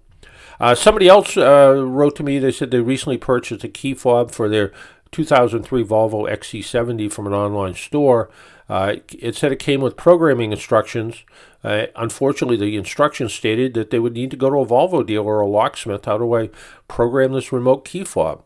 Uh, 0.59 0.75
somebody 0.75 1.09
else 1.09 1.37
uh, 1.37 1.83
wrote 1.87 2.15
to 2.17 2.23
me. 2.23 2.39
They 2.39 2.53
said 2.53 2.71
they 2.71 2.81
recently 2.81 3.17
purchased 3.17 3.65
a 3.65 3.69
key 3.69 3.95
fob 3.95 4.31
for 4.31 4.49
their 4.49 4.73
2003 5.11 5.85
Volvo 5.85 6.31
XC70 6.31 7.11
from 7.11 7.27
an 7.27 7.33
online 7.33 7.75
store. 7.75 8.29
Uh, 8.71 8.97
it 9.19 9.35
said 9.35 9.51
it 9.51 9.59
came 9.59 9.81
with 9.81 9.97
programming 9.97 10.53
instructions. 10.53 11.25
Uh, 11.65 11.87
unfortunately, 11.97 12.57
the 12.57 12.77
instructions 12.77 13.35
stated 13.35 13.75
that 13.75 13.91
they 13.91 13.99
would 13.99 14.15
need 14.15 14.31
to 14.31 14.37
go 14.37 14.49
to 14.49 14.59
a 14.59 14.67
Volvo 14.67 15.05
dealer 15.05 15.25
or 15.25 15.41
a 15.41 15.49
locksmith. 15.49 16.05
How 16.05 16.19
do 16.19 16.37
I 16.37 16.51
program 16.87 17.33
this 17.33 17.53
remote 17.53 17.85
key 17.85 18.05
fob? 18.05 18.45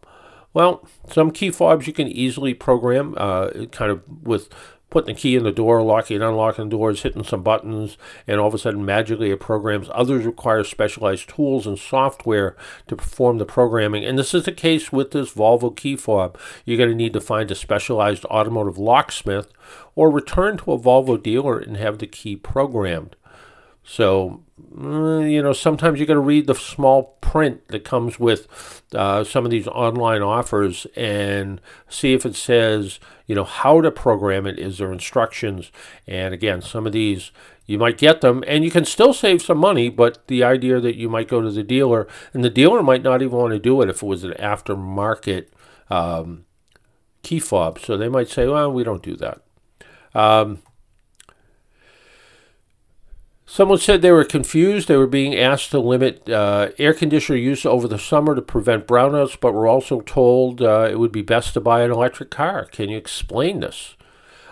Well, 0.55 0.89
some 1.11 1.31
key 1.31 1.51
fobs 1.51 1.87
you 1.87 1.93
can 1.93 2.09
easily 2.09 2.55
program, 2.55 3.15
uh, 3.19 3.51
kind 3.71 3.91
of 3.91 4.03
with 4.23 4.49
putting 4.95 5.13
the 5.13 5.21
key 5.21 5.35
in 5.35 5.43
the 5.43 5.51
door, 5.51 5.83
locking 5.83 6.19
and 6.19 6.25
unlocking 6.25 6.69
doors, 6.69 7.03
hitting 7.03 7.25
some 7.25 7.43
buttons, 7.43 7.99
and 8.29 8.39
all 8.39 8.47
of 8.47 8.55
a 8.55 8.59
sudden 8.59 8.85
magically 8.85 9.33
it 9.33 9.41
programs. 9.41 9.91
Others 9.93 10.25
require 10.25 10.63
specialized 10.63 11.29
tools 11.29 11.67
and 11.67 11.77
software 11.77 12.55
to 12.87 12.95
perform 12.95 13.39
the 13.39 13.45
programming. 13.45 14.05
And 14.05 14.17
this 14.17 14.35
is 14.35 14.45
the 14.45 14.53
case 14.53 14.93
with 14.93 15.11
this 15.11 15.35
Volvo 15.35 15.77
key 15.77 15.97
fob. 15.97 16.39
You're 16.65 16.79
going 16.79 16.91
to 16.91 16.95
need 16.95 17.13
to 17.15 17.21
find 17.21 17.51
a 17.51 17.57
specialized 17.57 18.25
automotive 18.27 18.79
locksmith 18.79 19.53
or 19.97 20.13
return 20.13 20.59
to 20.59 20.71
a 20.71 20.79
Volvo 20.79 21.21
dealer 21.21 21.59
and 21.59 21.77
have 21.77 21.99
the 21.99 22.07
key 22.07 22.37
programmed. 22.37 23.17
So, 23.85 24.43
mm, 24.75 25.31
you 25.31 25.43
know, 25.43 25.53
sometimes 25.53 26.01
you 26.01 26.07
got 26.07 26.15
to 26.15 26.21
read 26.21 26.47
the 26.47 26.55
small 26.55 27.19
print 27.21 27.69
that 27.69 27.85
comes 27.85 28.19
with 28.19 28.83
uh, 28.95 29.25
some 29.25 29.45
of 29.45 29.51
these 29.51 29.69
online 29.69 30.23
offers 30.23 30.87
and 30.97 31.61
see 31.89 32.15
if 32.15 32.25
it 32.25 32.35
says, 32.35 32.99
you 33.27 33.35
know, 33.35 33.45
how 33.45 33.83
to 33.83 33.91
program 33.91 34.47
it. 34.47 34.59
Is 34.59 34.79
there 34.79 34.91
instructions? 34.91 35.71
And 36.07 36.33
again, 36.33 36.63
some 36.63 36.87
of 36.87 36.93
these 36.93 37.31
you 37.67 37.79
might 37.79 37.99
get 37.99 38.21
them 38.21 38.45
and 38.47 38.65
you 38.65 38.71
can 38.71 38.85
still 38.85 39.13
save 39.13 39.41
some 39.41 39.59
money 39.59 39.89
but 39.89 40.27
the 40.29 40.45
idea 40.45 40.81
that 40.81 40.97
you 40.97 41.09
might 41.09 41.29
go 41.29 41.41
to 41.41 41.51
the 41.51 41.63
dealer 41.63 42.07
and 42.33 42.45
the 42.45 42.51
dealer 42.51 42.83
might 42.83 43.03
not 43.03 43.23
even 43.23 43.37
want 43.37 43.53
to 43.53 43.59
do 43.59 43.81
it 43.81 43.89
if 43.89 44.03
it 44.03 44.07
was 44.07 44.25
an 44.25 44.33
aftermarket 44.33 45.47
um, 45.89 46.45
key 47.23 47.41
fob 47.41 47.79
so 47.79 47.97
they 47.97 48.09
might 48.09 48.29
say 48.29 48.47
well 48.47 48.71
we 48.71 48.85
don't 48.85 49.03
do 49.03 49.17
that 49.17 49.41
um, 50.15 50.59
Someone 53.55 53.79
said 53.79 54.03
they 54.03 54.11
were 54.11 54.25
confused. 54.25 54.89
They 54.89 54.97
were 54.97 55.07
being 55.07 55.37
asked 55.37 55.71
to 55.71 55.79
limit 55.79 56.29
uh, 56.29 56.71
air 56.77 56.93
conditioner 56.93 57.39
use 57.39 57.65
over 57.65 57.87
the 57.87 58.01
summer 58.01 58.35
to 58.35 58.43
prevent 58.43 58.89
brownouts, 58.89 59.39
but 59.39 59.55
were 59.55 59.69
also 59.69 60.01
told 60.01 60.61
uh, 60.61 60.89
it 60.91 60.99
would 60.99 61.13
be 61.13 61.23
best 61.23 61.55
to 61.55 61.61
buy 61.61 61.83
an 61.83 61.93
electric 61.93 62.33
car. 62.33 62.65
Can 62.65 62.89
you 62.89 62.97
explain 62.97 63.61
this? 63.61 63.95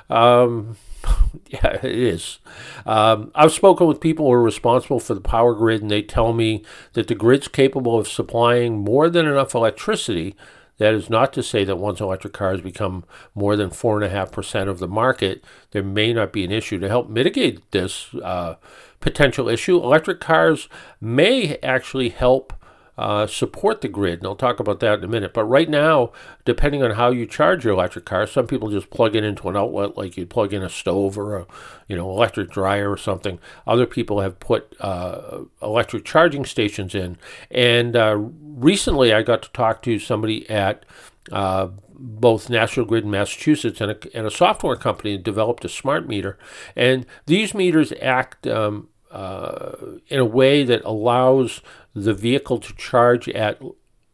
Um, 0.09 0.76
yeah, 1.49 1.78
it 1.82 1.85
is. 1.85 2.38
Um, 2.87 3.32
I've 3.35 3.50
spoken 3.50 3.88
with 3.88 4.00
people 4.00 4.26
who 4.26 4.32
are 4.35 4.40
responsible 4.40 5.00
for 5.00 5.14
the 5.14 5.21
power 5.21 5.52
grid, 5.52 5.82
and 5.82 5.90
they 5.90 6.02
tell 6.02 6.32
me 6.32 6.62
that 6.92 7.09
the 7.09 7.16
grid's 7.16 7.49
capable 7.49 7.99
of 7.99 8.06
supplying 8.06 8.78
more 8.78 9.11
than 9.11 9.26
enough 9.26 9.52
electricity. 9.56 10.37
That 10.78 10.94
is 10.94 11.11
not 11.11 11.32
to 11.35 11.42
say 11.42 11.64
that 11.64 11.76
once 11.76 12.00
electric 12.00 12.32
cars 12.32 12.61
become 12.61 13.04
more 13.35 13.56
than 13.56 13.71
4.5% 13.71 14.68
of 14.68 14.78
the 14.78 14.88
market, 14.88 15.44
there 15.73 15.82
may 15.82 16.12
not 16.12 16.32
be 16.32 16.44
an 16.44 16.50
issue. 16.50 16.78
To 16.78 16.88
help 16.88 17.09
mitigate 17.09 17.71
this 17.73 18.14
uh, 18.14 18.54
potential 19.02 19.49
issue, 19.49 19.76
electric 19.76 20.21
cars 20.21 20.68
may 21.00 21.59
actually 21.62 22.09
help 22.09 22.54
uh, 22.99 23.26
support 23.26 23.80
the 23.80 23.88
grid, 23.88 24.18
and 24.18 24.26
I'll 24.26 24.37
talk 24.37 24.61
about 24.61 24.80
that 24.80 24.99
in 24.99 25.04
a 25.04 25.09
minute. 25.09 25.32
But 25.32 25.44
right 25.44 25.68
now, 25.68 26.12
depending 26.44 26.82
on 26.82 26.92
how 26.92 27.11
you 27.11 27.26
charge 27.26 27.64
your 27.64 27.73
electric 27.73 28.04
car, 28.04 28.26
some 28.26 28.47
people 28.47 28.71
just 28.71 28.90
plug 28.90 29.16
it 29.16 29.25
into 29.25 29.49
an 29.49 29.56
outlet, 29.56 29.97
like 29.97 30.16
you 30.16 30.26
plug 30.26 30.52
in 30.52 30.62
a 30.62 30.68
stove 30.68 31.18
or 31.18 31.37
a, 31.37 31.47
you 31.88 31.97
know, 31.97 32.11
electric 32.11 32.50
dryer 32.50 32.90
or 32.90 32.99
something. 32.99 33.38
Other 33.66 33.87
people 33.87 34.21
have 34.21 34.38
put 34.38 34.76
uh, 34.80 35.44
electric 35.62 36.04
charging 36.04 36.44
stations 36.44 36.94
in, 36.94 37.16
and 37.50 37.97
uh, 37.97 38.16
recently 38.18 39.12
I 39.12 39.23
got 39.23 39.42
to 39.42 39.50
talk 39.52 39.82
to 39.82 39.99
somebody 39.99 40.49
at 40.50 40.85
uh, 41.30 41.68
both 41.94 42.50
National 42.50 42.85
Grid 42.85 43.04
in 43.04 43.11
Massachusetts 43.11 43.80
and 43.80 43.92
a, 43.92 44.16
and 44.16 44.26
a, 44.26 44.30
software 44.30 44.76
company 44.76 45.16
developed 45.16 45.64
a 45.64 45.68
smart 45.68 46.09
meter. 46.09 46.37
And 46.75 47.06
these 47.26 47.54
meters 47.54 47.92
act 48.02 48.47
um, 48.47 48.88
uh, 49.12 49.76
in 50.09 50.19
a 50.19 50.25
way 50.25 50.64
that 50.64 50.83
allows 50.85 51.61
the 51.95 52.14
vehicle 52.14 52.59
to 52.59 52.75
charge 52.75 53.28
at 53.28 53.61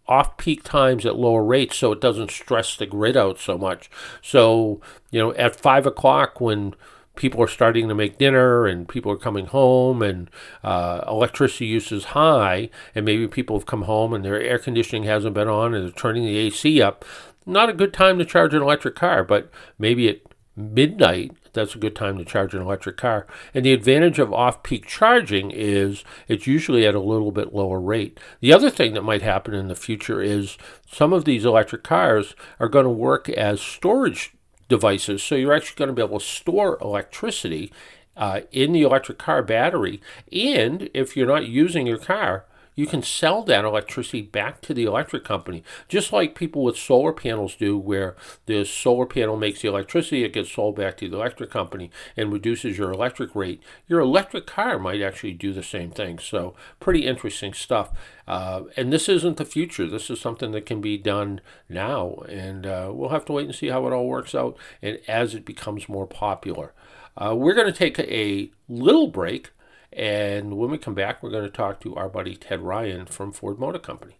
off 0.07 0.37
peak 0.39 0.63
times 0.63 1.05
at 1.05 1.17
lower 1.17 1.45
rates 1.45 1.77
so 1.77 1.93
it 1.93 2.01
doesn't 2.01 2.31
stress 2.31 2.77
the 2.77 2.87
grid 2.87 3.17
out 3.17 3.39
so 3.39 3.59
much. 3.59 3.91
So, 4.23 4.81
you 5.11 5.21
know, 5.21 5.35
at 5.35 5.55
five 5.55 5.87
o'clock 5.87 6.41
when 6.41 6.75
people 7.15 7.43
are 7.43 7.49
starting 7.49 7.89
to 7.89 7.95
make 7.95 8.17
dinner 8.17 8.67
and 8.67 8.89
people 8.89 9.13
are 9.13 9.17
coming 9.17 9.47
home 9.47 10.03
and 10.03 10.31
uh, 10.63 11.03
electricity 11.07 11.67
use 11.67 11.93
is 11.93 12.05
high 12.07 12.71
and 12.95 13.05
maybe 13.05 13.27
people 13.27 13.59
have 13.59 13.67
come 13.67 13.83
home 13.83 14.15
and 14.15 14.25
their 14.25 14.41
air 14.41 14.59
conditioning 14.59 15.03
hasn't 15.03 15.35
been 15.35 15.49
on 15.49 15.75
and 15.75 15.85
they're 15.85 15.93
turning 15.93 16.25
the 16.25 16.39
AC 16.39 16.81
up, 16.81 17.05
not 17.45 17.69
a 17.69 17.75
good 17.75 17.93
time 17.93 18.19
to 18.19 18.25
charge 18.25 18.55
an 18.55 18.63
electric 18.63 18.95
car, 18.95 19.25
but 19.25 19.51
maybe 19.79 20.09
at 20.09 20.21
midnight 20.57 21.33
that's 21.59 21.75
a 21.75 21.79
good 21.79 21.97
time 21.97 22.17
to 22.19 22.25
charge 22.25 22.55
an 22.55 22.63
electric 22.63 22.97
car. 22.97 23.27
And 23.53 23.65
the 23.65 23.73
advantage 23.73 24.19
of 24.19 24.33
off 24.33 24.63
peak 24.63 24.87
charging 24.87 25.51
is 25.51 26.05
it's 26.29 26.47
usually 26.47 26.87
at 26.87 26.95
a 26.95 27.01
little 27.01 27.33
bit 27.33 27.55
lower 27.55 27.81
rate. 27.81 28.19
The 28.41 28.53
other 28.53 28.71
thing 28.71 28.95
that 28.95 29.05
might 29.05 29.23
happen 29.23 29.55
in 29.55 29.69
the 29.69 29.75
future 29.75 30.23
is 30.23 30.57
some 30.91 31.13
of 31.13 31.25
these 31.25 31.45
electric 31.45 31.83
cars 31.83 32.35
are 32.59 32.69
going 32.69 32.85
to 32.85 32.91
work 32.91 33.29
as 33.29 33.61
storage 33.61 34.33
devices. 34.69 35.23
So 35.23 35.35
you're 35.35 35.55
actually 35.55 35.77
going 35.77 35.89
to 35.89 35.95
be 35.95 36.03
able 36.03 36.21
to 36.21 36.25
store 36.25 36.79
electricity 36.81 37.73
uh, 38.17 38.41
in 38.51 38.73
the 38.73 38.83
electric 38.83 39.19
car 39.19 39.43
battery. 39.43 40.01
And 40.33 40.91
if 40.93 41.17
you're 41.17 41.27
not 41.27 41.47
using 41.47 41.87
your 41.87 41.99
car, 41.99 42.45
you 42.79 42.87
can 42.87 43.03
sell 43.03 43.43
that 43.43 43.65
electricity 43.65 44.23
back 44.23 44.61
to 44.61 44.73
the 44.73 44.85
electric 44.85 45.25
company, 45.25 45.65
just 45.89 46.13
like 46.13 46.37
people 46.37 46.63
with 46.63 46.77
solar 46.77 47.13
panels 47.13 47.57
do, 47.57 47.77
where 47.77 48.15
the 48.47 48.65
solar 48.65 49.05
panel 49.05 49.37
makes 49.37 49.63
the 49.63 49.69
electricity, 49.69 50.23
it 50.23 50.33
gets 50.33 50.53
sold 50.53 50.77
back 50.77 50.97
to 50.97 51.09
the 51.09 51.17
electric 51.17 51.51
company 51.51 51.91
and 52.17 52.33
reduces 52.33 52.79
your 52.79 52.93
electric 52.93 53.35
rate. 53.35 53.61
Your 53.89 53.99
electric 53.99 54.47
car 54.47 54.79
might 54.79 55.03
actually 55.03 55.33
do 55.33 55.53
the 55.53 55.65
same 55.65 55.91
thing. 55.91 56.21
So, 56.21 56.55
pretty 56.79 57.05
interesting 57.05 57.53
stuff. 57.53 57.91
Uh, 58.29 58.63
and 58.77 58.93
this 58.93 59.09
isn't 59.09 59.39
the 59.39 59.45
future. 59.45 59.89
This 59.89 60.09
is 60.09 60.21
something 60.21 60.53
that 60.53 60.65
can 60.65 60.81
be 60.81 60.97
done 60.97 61.41
now. 61.69 62.23
And 62.29 62.65
uh, 62.65 62.93
we'll 62.95 63.09
have 63.09 63.25
to 63.25 63.33
wait 63.33 63.47
and 63.47 63.55
see 63.57 63.71
how 63.71 63.89
it 63.89 63.93
all 63.93 64.07
works 64.07 64.37
out 64.37 64.57
and 64.81 65.01
as 65.09 65.35
it 65.35 65.45
becomes 65.45 65.89
more 65.89 66.07
popular. 66.07 66.73
Uh, 67.17 67.35
we're 67.35 67.55
going 67.55 67.67
to 67.67 67.77
take 67.77 67.99
a 67.99 68.53
little 68.69 69.09
break. 69.09 69.51
And 69.93 70.57
when 70.57 70.71
we 70.71 70.79
come 70.79 70.95
back, 70.95 71.23
we're 71.23 71.31
going 71.31 71.45
to 71.45 71.51
talk 71.51 71.81
to 71.81 71.97
our 71.97 72.09
buddy 72.09 72.37
Ted 72.37 72.61
Ryan 72.61 73.07
from 73.07 73.33
Ford 73.33 73.59
Motor 73.59 73.79
Company. 73.79 74.19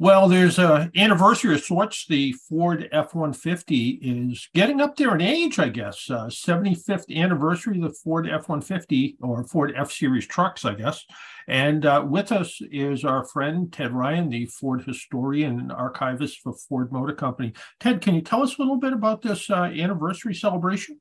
Well, 0.00 0.28
there's 0.28 0.60
a 0.60 0.92
anniversary 0.96 1.54
of 1.54 1.60
sorts. 1.60 2.06
The 2.06 2.32
Ford 2.48 2.88
F-150 2.92 3.98
is 4.30 4.48
getting 4.54 4.80
up 4.80 4.94
there 4.94 5.12
in 5.12 5.20
age, 5.20 5.58
I 5.58 5.70
guess. 5.70 6.08
Uh, 6.08 6.26
75th 6.26 7.12
anniversary 7.12 7.78
of 7.78 7.82
the 7.82 7.98
Ford 8.04 8.28
F-150 8.28 9.16
or 9.20 9.42
Ford 9.42 9.74
F-Series 9.76 10.28
trucks, 10.28 10.64
I 10.64 10.74
guess. 10.74 11.04
And 11.48 11.84
uh, 11.84 12.06
with 12.08 12.30
us 12.30 12.60
is 12.70 13.04
our 13.04 13.24
friend 13.24 13.72
Ted 13.72 13.92
Ryan, 13.92 14.28
the 14.28 14.46
Ford 14.46 14.82
historian 14.82 15.58
and 15.58 15.72
archivist 15.72 16.42
for 16.42 16.52
Ford 16.52 16.92
Motor 16.92 17.14
Company. 17.14 17.52
Ted, 17.80 18.00
can 18.00 18.14
you 18.14 18.20
tell 18.20 18.44
us 18.44 18.56
a 18.56 18.62
little 18.62 18.78
bit 18.78 18.92
about 18.92 19.22
this 19.22 19.50
uh, 19.50 19.64
anniversary 19.64 20.34
celebration? 20.34 21.00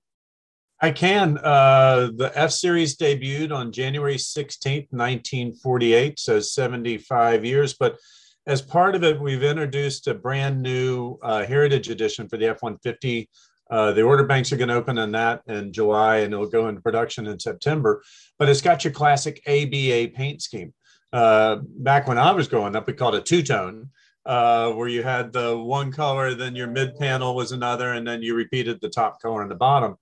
I 0.79 0.91
can. 0.91 1.39
Uh, 1.39 2.11
the 2.15 2.31
F 2.35 2.51
Series 2.51 2.97
debuted 2.97 3.51
on 3.51 3.71
January 3.71 4.15
16th, 4.15 4.87
1948, 4.91 6.19
so 6.19 6.39
75 6.39 7.43
years. 7.43 7.73
But 7.73 7.97
as 8.45 8.61
part 8.61 8.95
of 8.95 9.03
it, 9.03 9.19
we've 9.19 9.43
introduced 9.43 10.07
a 10.07 10.13
brand 10.13 10.61
new 10.61 11.17
uh, 11.23 11.45
Heritage 11.45 11.89
Edition 11.89 12.29
for 12.29 12.37
the 12.37 12.47
F 12.47 12.61
150. 12.61 13.27
Uh, 13.69 13.91
the 13.91 14.03
order 14.03 14.23
banks 14.23 14.51
are 14.51 14.57
going 14.57 14.69
to 14.69 14.75
open 14.75 14.97
on 14.99 15.11
that 15.11 15.41
in 15.47 15.73
July 15.73 16.17
and 16.17 16.33
it'll 16.33 16.47
go 16.47 16.69
into 16.69 16.79
production 16.79 17.27
in 17.27 17.39
September. 17.39 18.01
But 18.37 18.47
it's 18.47 18.61
got 18.61 18.83
your 18.83 18.93
classic 18.93 19.41
ABA 19.47 20.11
paint 20.15 20.41
scheme. 20.41 20.73
Uh, 21.11 21.57
back 21.79 22.07
when 22.07 22.17
I 22.17 22.31
was 22.31 22.47
growing 22.47 22.75
up, 22.75 22.87
we 22.87 22.93
called 22.93 23.15
it 23.15 23.25
two 23.25 23.41
tone. 23.41 23.89
Uh, 24.25 24.73
where 24.73 24.89
you 24.89 25.03
had 25.03 25.31
the 25.31 25.57
one 25.57 25.89
color, 25.89 26.33
then 26.33 26.53
your 26.53 26.67
mid 26.67 26.97
panel 26.97 27.33
was 27.33 27.53
another, 27.53 27.93
and 27.93 28.05
then 28.05 28.21
you 28.21 28.35
repeated 28.35 28.77
the 28.81 28.89
top 28.89 29.21
color 29.21 29.41
and 29.41 29.49
the 29.49 29.55
bottom. 29.55 29.95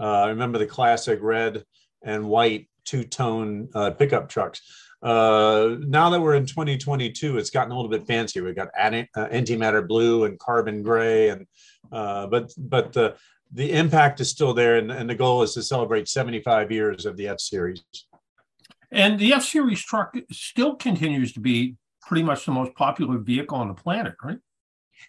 Uh, 0.00 0.22
I 0.22 0.28
remember 0.28 0.58
the 0.58 0.66
classic 0.66 1.18
red 1.22 1.64
and 2.02 2.28
white 2.28 2.68
two 2.84 3.04
tone 3.04 3.68
uh, 3.74 3.90
pickup 3.90 4.28
trucks. 4.28 4.62
Uh, 5.02 5.76
now 5.80 6.10
that 6.10 6.20
we're 6.20 6.34
in 6.34 6.46
2022, 6.46 7.38
it's 7.38 7.50
gotten 7.50 7.72
a 7.72 7.76
little 7.76 7.90
bit 7.90 8.06
fancier. 8.06 8.44
We've 8.44 8.56
got 8.56 8.68
uh, 8.68 8.90
antimatter 9.28 9.86
blue 9.86 10.24
and 10.24 10.38
carbon 10.38 10.82
gray, 10.82 11.30
and 11.30 11.46
uh, 11.92 12.26
but 12.26 12.52
but 12.58 12.92
the 12.92 13.16
the 13.52 13.72
impact 13.72 14.20
is 14.20 14.30
still 14.30 14.54
there, 14.54 14.76
and, 14.76 14.90
and 14.92 15.08
the 15.08 15.14
goal 15.14 15.42
is 15.42 15.54
to 15.54 15.62
celebrate 15.62 16.08
75 16.08 16.70
years 16.70 17.04
of 17.04 17.16
the 17.16 17.28
F 17.28 17.40
Series. 17.40 17.82
And 18.92 19.18
the 19.18 19.32
F 19.32 19.44
Series 19.44 19.82
truck 19.82 20.14
still 20.30 20.76
continues 20.76 21.32
to 21.32 21.40
be 21.40 21.76
pretty 22.02 22.22
much 22.22 22.44
the 22.44 22.52
most 22.52 22.74
popular 22.74 23.18
vehicle 23.18 23.58
on 23.58 23.68
the 23.68 23.74
planet, 23.74 24.14
right? 24.22 24.38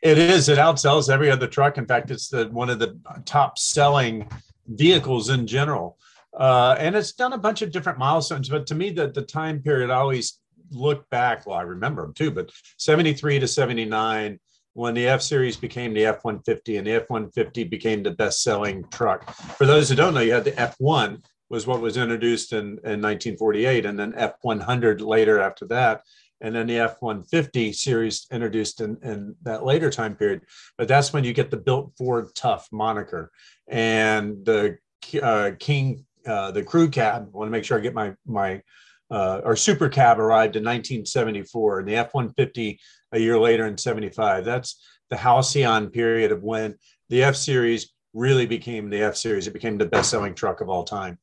It 0.02 0.18
is. 0.18 0.50
It 0.50 0.58
outsells 0.58 1.10
every 1.10 1.30
other 1.30 1.48
truck. 1.48 1.78
In 1.78 1.86
fact, 1.86 2.12
it's 2.12 2.30
the 2.30 2.48
one 2.48 2.70
of 2.70 2.80
the 2.80 2.98
top 3.26 3.60
selling 3.60 4.28
vehicles 4.76 5.30
in 5.30 5.48
general. 5.48 5.98
Uh, 6.38 6.76
and 6.80 6.96
it's 6.96 7.12
done 7.12 7.34
a 7.34 7.38
bunch 7.38 7.62
of 7.62 7.72
different 7.72 8.00
milestones. 8.00 8.50
But 8.50 8.66
to 8.68 8.76
me, 8.76 8.90
the, 8.90 9.08
the 9.08 9.22
time 9.22 9.62
period 9.62 9.90
I 9.90 9.96
always 9.96 10.40
look 10.72 11.10
back, 11.10 11.46
well, 11.46 11.58
I 11.58 11.64
remember 11.64 12.04
them 12.04 12.14
too, 12.14 12.32
but 12.32 12.52
73 12.78 13.40
to 13.40 13.48
79, 13.48 14.40
when 14.74 14.94
the 14.94 15.08
F 15.08 15.22
Series 15.22 15.58
became 15.58 15.94
the 15.94 16.06
F 16.06 16.24
150 16.24 16.78
and 16.78 16.88
the 16.88 16.94
F 16.94 17.10
150 17.10 17.66
became 17.66 18.04
the 18.04 18.12
best 18.12 18.42
selling 18.42 18.86
truck. 18.90 19.30
For 19.58 19.66
those 19.66 19.90
who 19.90 19.96
don't 19.96 20.14
know, 20.14 20.22
you 20.22 20.32
had 20.32 20.46
the 20.46 20.58
F 20.60 20.76
1 20.80 21.22
was 21.50 21.68
what 21.68 21.82
was 21.82 21.98
introduced 21.98 22.54
in, 22.54 22.80
in 22.86 23.02
1948, 23.02 23.86
and 23.86 24.00
then 24.00 24.14
F 24.16 24.36
100 24.42 25.02
later 25.02 25.42
after 25.42 25.66
that 25.66 26.04
and 26.42 26.56
then 26.56 26.68
the 26.68 26.80
F-150 26.80 27.74
series 27.74 28.28
introduced 28.32 28.82
in, 28.82 28.98
in 29.04 29.36
that 29.44 29.64
later 29.64 29.90
time 29.90 30.16
period. 30.16 30.42
But 30.78 30.88
that's 30.88 31.14
when 31.14 31.24
you 31.24 31.34
get 31.34 31.52
the 31.52 31.58
built 31.58 31.94
Ford 31.98 32.28
tough 32.36 32.68
moniker, 32.72 33.32
and 33.68 34.44
the 34.46 34.78
uh, 35.22 35.52
King, 35.60 36.06
uh, 36.26 36.52
the 36.52 36.64
crew 36.64 36.90
cab. 36.90 37.30
I 37.34 37.38
want 37.38 37.48
to 37.48 37.52
make 37.52 37.64
sure 37.64 37.78
I 37.78 37.82
get 37.82 37.94
my 37.94 38.14
my 38.26 38.62
uh, 39.10 39.42
our 39.44 39.56
super 39.56 39.90
cab 39.90 40.20
arrived 40.20 40.56
in 40.56 40.64
1974, 40.64 41.80
and 41.80 41.88
the 41.88 41.96
F-150 41.98 42.78
a 43.12 43.20
year 43.20 43.38
later 43.38 43.68
in 43.68 43.78
75. 43.78 44.46
That's 44.46 44.82
the 45.10 45.18
halcyon 45.18 45.90
period 45.90 46.32
of 46.32 46.44
when 46.44 46.76
the 47.10 47.24
F 47.24 47.36
series 47.36 47.94
really 48.14 48.46
became 48.46 48.90
the 48.90 49.02
F 49.02 49.16
series. 49.16 49.48
It 49.48 49.54
became 49.54 49.78
the 49.78 49.86
best-selling 49.86 50.34
truck 50.34 50.62
of 50.62 50.70
all 50.70 50.84
time. 50.84 51.20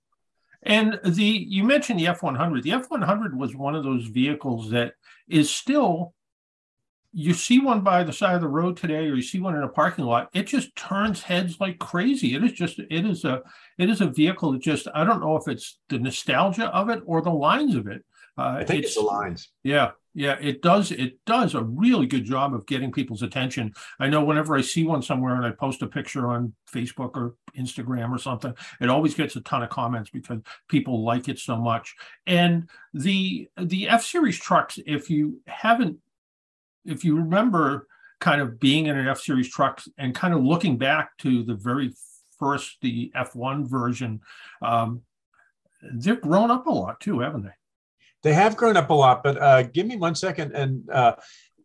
And 0.63 1.01
the 1.05 1.25
you 1.25 1.65
mentioned 1.65 2.01
the 2.01 2.07
F100. 2.07 2.63
The 2.63 2.71
F100 2.71 3.37
was 3.37 3.55
one 3.55 3.75
of 3.75 3.85
those 3.85 4.07
vehicles 4.07 4.71
that 4.71 4.95
is 5.29 5.51
still 5.51 6.15
you 7.13 7.33
see 7.33 7.59
one 7.59 7.81
by 7.81 8.05
the 8.05 8.13
side 8.13 8.35
of 8.35 8.41
the 8.41 8.49
road 8.49 8.77
today 8.77 9.07
or 9.09 9.15
you 9.15 9.23
see 9.23 9.41
one 9.41 9.57
in 9.57 9.63
a 9.63 9.69
parking 9.69 10.05
lot 10.05 10.29
it 10.35 10.47
just 10.47 10.75
turns 10.77 11.23
heads 11.23 11.59
like 11.59 11.79
crazy. 11.79 12.35
It 12.35 12.45
is 12.45 12.53
just 12.53 12.79
it 12.79 13.07
is 13.07 13.25
a 13.25 13.43
it 13.79 13.89
is 13.89 14.01
a 14.01 14.07
vehicle 14.07 14.53
that 14.53 14.63
just 14.63 14.89
i 14.95 15.05
don't 15.05 15.21
know 15.21 15.37
if 15.37 15.49
it's 15.49 15.79
the 15.89 15.99
nostalgia 15.99 16.67
of 16.67 16.91
it 16.91 17.03
or 17.07 17.23
the 17.23 17.31
lines 17.31 17.75
of 17.75 17.87
it. 17.87 18.05
Uh, 18.37 18.57
i 18.59 18.65
think 18.65 18.81
it's, 18.81 18.89
it's 18.89 18.97
the 18.97 19.03
lines. 19.03 19.51
Yeah 19.63 19.93
yeah 20.15 20.37
it 20.41 20.63
does 20.63 20.91
it 20.91 21.19
does 21.27 21.55
a 21.55 21.63
really 21.63 22.07
good 22.07 22.25
job 22.25 22.55
of 22.55 22.67
getting 22.67 22.91
people's 22.91 23.23
attention 23.23 23.73
i 24.01 24.09
know 24.09 24.25
whenever 24.25 24.57
i 24.57 24.61
see 24.61 24.85
one 24.85 25.03
somewhere 25.03 25.35
and 25.35 25.45
i 25.45 25.51
post 25.51 25.83
a 25.83 25.87
picture 25.87 26.29
on 26.29 26.53
facebook 26.73 27.17
or 27.17 27.35
instagram 27.59 28.11
or 28.11 28.19
something 28.19 28.55
it 28.81 28.89
always 28.89 29.15
gets 29.15 29.37
a 29.37 29.41
ton 29.43 29.63
of 29.63 29.69
comments 29.69 30.11
because 30.11 30.41
people 30.69 31.05
like 31.05 31.29
it 31.29 31.39
so 31.39 31.57
much 31.57 31.95
and 32.27 32.69
the 32.95 33.49
the 33.59 33.89
f 33.89 34.03
series 34.03 34.39
trucks 34.39 34.79
if 34.87 35.11
you 35.11 35.41
haven't 35.47 35.99
if 36.85 37.05
you 37.05 37.17
remember 37.17 37.87
kind 38.21 38.41
of 38.41 38.59
being 38.59 38.87
in 38.87 38.97
an 38.97 39.09
F 39.09 39.21
Series 39.21 39.49
truck 39.49 39.83
and 39.97 40.15
kind 40.15 40.35
of 40.35 40.43
looking 40.43 40.77
back 40.77 41.17
to 41.19 41.43
the 41.45 41.55
very 41.55 41.93
first, 42.39 42.79
the 42.83 43.13
F1 43.15 43.67
version, 43.67 44.21
um, 44.63 45.03
they've 45.95 46.21
grown 46.21 46.51
up 46.51 46.67
a 46.67 46.71
lot 46.71 47.01
too, 47.01 47.21
haven't 47.21 47.43
they? 47.43 47.51
They 48.23 48.35
have 48.35 48.57
grown 48.57 48.77
up 48.77 48.91
a 48.91 48.95
lot, 48.95 49.23
but 49.23 49.41
uh, 49.41 49.63
give 49.63 49.87
me 49.87 49.97
one 49.97 50.15
second. 50.15 50.53
And 50.53 50.89
uh, 50.91 51.17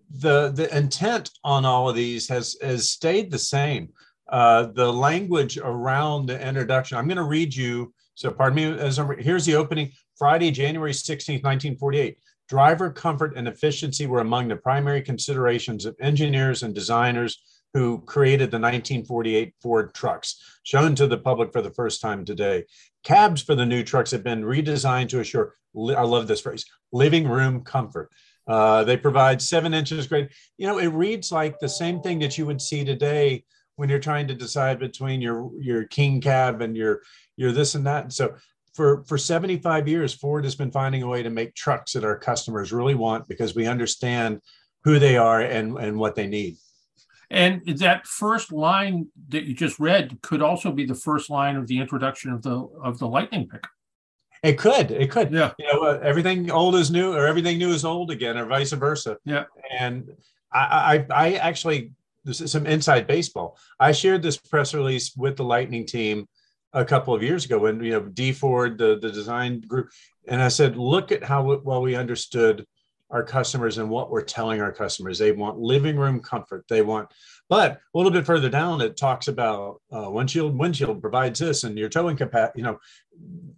the 0.10 0.50
the 0.50 0.76
intent 0.76 1.32
on 1.44 1.66
all 1.66 1.90
of 1.90 1.96
these 1.96 2.28
has 2.30 2.56
has 2.62 2.90
stayed 2.90 3.32
the 3.32 3.40
same. 3.40 3.90
Uh, 4.30 4.68
the 4.74 4.92
language 4.92 5.58
around 5.58 6.28
the 6.28 6.48
introduction. 6.48 6.98
I'm 6.98 7.08
going 7.08 7.18
to 7.18 7.24
read 7.24 7.54
you. 7.54 7.94
So, 8.16 8.32
pardon 8.32 8.56
me. 8.56 8.80
As 8.80 9.00
I'm, 9.00 9.18
here's 9.18 9.46
the 9.46 9.56
opening. 9.56 9.92
Friday, 10.18 10.52
January 10.52 10.92
16th, 10.92 11.44
1948. 11.44 12.18
Driver 12.48 12.92
comfort 12.92 13.34
and 13.36 13.48
efficiency 13.48 14.06
were 14.06 14.20
among 14.20 14.48
the 14.48 14.56
primary 14.56 15.02
considerations 15.02 15.86
of 15.86 15.96
engineers 16.00 16.64
and 16.64 16.74
designers 16.74 17.42
who 17.74 18.02
created 18.02 18.52
the 18.52 18.60
1948 18.60 19.56
Ford 19.62 19.94
trucks, 19.94 20.60
shown 20.64 20.94
to 20.96 21.08
the 21.08 21.18
public 21.18 21.52
for 21.52 21.62
the 21.62 21.72
first 21.72 22.02
time 22.02 22.24
today. 22.24 22.64
Cabs 23.04 23.42
for 23.42 23.56
the 23.56 23.66
new 23.66 23.84
trucks 23.84 24.12
have 24.12 24.24
been 24.24 24.44
redesigned 24.44 25.10
to 25.10 25.20
assure, 25.20 25.56
I 25.76 26.04
love 26.04 26.28
this 26.28 26.42
phrase, 26.42 26.66
living 26.92 27.28
room 27.28 27.64
comfort. 27.64 28.10
Uh, 28.48 28.84
they 28.84 28.98
provide 28.98 29.42
seven 29.42 29.74
inches 29.74 30.08
great. 30.08 30.30
You 30.58 30.68
know, 30.68 30.78
it 30.78 30.88
reads 30.88 31.32
like 31.32 31.60
the 31.60 31.70
same 31.70 32.02
thing 32.02 32.20
that 32.20 32.38
you 32.38 32.46
would 32.46 32.62
see 32.62 32.84
today 32.84 33.44
when 33.76 33.90
you're 33.90 34.00
trying 34.00 34.28
to 34.28 34.36
decide 34.36 34.80
between 34.80 35.22
your 35.22 35.50
your 35.60 35.86
king 35.86 36.20
cab 36.20 36.62
and 36.62 36.76
your 36.76 37.02
your 37.38 37.52
this 37.52 37.76
and 37.76 37.86
that. 37.88 38.12
So 38.12 38.36
for 38.74 39.04
for 39.06 39.18
75 39.18 39.88
years 39.88 40.14
ford 40.14 40.44
has 40.44 40.56
been 40.56 40.72
finding 40.72 41.04
a 41.04 41.08
way 41.08 41.24
to 41.24 41.30
make 41.30 41.56
trucks 41.56 41.94
that 41.94 42.04
our 42.04 42.18
customers 42.18 42.74
really 42.74 42.96
want 42.96 43.28
because 43.28 43.56
we 43.56 43.68
understand 43.68 44.42
who 44.84 45.00
they 45.00 45.16
are 45.16 45.42
and 45.42 45.78
and 45.78 45.98
what 45.98 46.16
they 46.16 46.28
need 46.28 46.58
and 47.34 47.66
that 47.80 48.06
first 48.06 48.52
line 48.52 49.08
that 49.30 49.44
you 49.44 49.54
just 49.56 49.80
read 49.80 50.22
could 50.22 50.42
also 50.42 50.72
be 50.72 50.86
the 50.86 50.96
first 50.96 51.30
line 51.30 51.56
of 51.56 51.68
the 51.68 51.80
introduction 51.80 52.32
of 52.32 52.44
the 52.44 52.56
of 52.82 53.00
the 53.00 53.08
lightning 53.08 53.48
pick. 53.48 53.66
It 54.44 54.58
could 54.58 54.92
it 54.92 55.10
could. 55.10 55.32
Yeah. 55.32 55.52
You 55.58 55.74
know 55.74 55.84
uh, 55.84 56.00
everything 56.04 56.52
old 56.52 56.76
is 56.76 56.92
new 56.92 57.14
or 57.14 57.26
everything 57.26 57.58
new 57.58 57.72
is 57.72 57.84
old 57.84 58.12
again 58.12 58.38
or 58.38 58.46
vice 58.46 58.72
versa. 58.72 59.18
Yeah. 59.26 59.46
And 59.78 60.12
i 60.54 61.06
i, 61.10 61.28
I 61.28 61.34
actually 61.34 61.92
this 62.24 62.40
is 62.40 62.52
some 62.52 62.68
inside 62.68 63.08
baseball. 63.08 63.58
I 63.80 63.92
shared 63.92 64.22
this 64.22 64.38
press 64.38 64.74
release 64.74 65.16
with 65.16 65.36
the 65.36 65.44
lightning 65.44 65.86
team 65.86 66.28
a 66.72 66.86
couple 66.86 67.14
of 67.14 67.24
years 67.24 67.46
ago 67.46 67.60
when 67.60 67.84
you 67.84 67.92
know 67.92 68.02
D 68.02 68.32
Ford, 68.32 68.78
the 68.78 69.00
the 69.00 69.12
design 69.12 69.62
group, 69.62 69.90
and 70.28 70.42
I 70.42 70.50
said, 70.50 70.78
look 70.78 71.12
at 71.12 71.24
how 71.24 71.60
well 71.64 71.82
we 71.82 71.96
understood 71.96 72.66
our 73.14 73.24
customers 73.24 73.78
and 73.78 73.90
what 73.90 74.10
we're 74.10 74.24
telling 74.24 74.60
our 74.60 74.72
customers. 74.72 75.20
They 75.20 75.32
want 75.32 75.60
living 75.60 75.96
room 75.96 76.20
comfort. 76.20 76.66
They 76.68 76.82
want, 76.82 77.10
but 77.48 77.74
a 77.74 77.98
little 77.98 78.12
bit 78.12 78.26
further 78.26 78.50
down, 78.50 78.82
it 78.82 78.98
talks 78.98 79.28
about 79.28 79.82
uh, 79.96 80.10
windshield. 80.10 80.58
Windshield 80.58 81.00
provides 81.00 81.40
this, 81.40 81.64
and 81.64 81.78
your 81.78 81.90
towing 81.90 82.18
capacity. 82.18 82.60
You 82.60 82.64
know, 82.64 82.80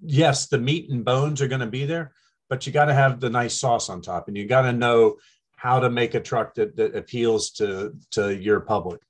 yes, 0.05 0.47
the 0.47 0.59
meat 0.59 0.89
and 0.89 1.05
bones 1.05 1.41
are 1.41 1.47
going 1.47 1.62
to 1.62 1.67
be 1.67 1.85
there, 1.85 2.12
but 2.50 2.67
you 2.67 2.74
got 2.74 2.85
to 2.85 2.93
have 2.93 3.21
the 3.21 3.29
nice 3.29 3.57
sauce 3.57 3.89
on 3.89 4.01
top, 4.01 4.27
and 4.27 4.35
you 4.35 4.45
got 4.45 4.63
to 4.63 4.74
know 4.74 5.15
how 5.55 5.79
to 5.79 5.89
make 5.89 6.13
a 6.13 6.19
truck 6.19 6.53
that, 6.55 6.75
that 6.75 6.95
appeals 6.95 7.51
to 7.51 7.95
to 8.12 8.35
your 8.35 8.59
public. 8.59 9.01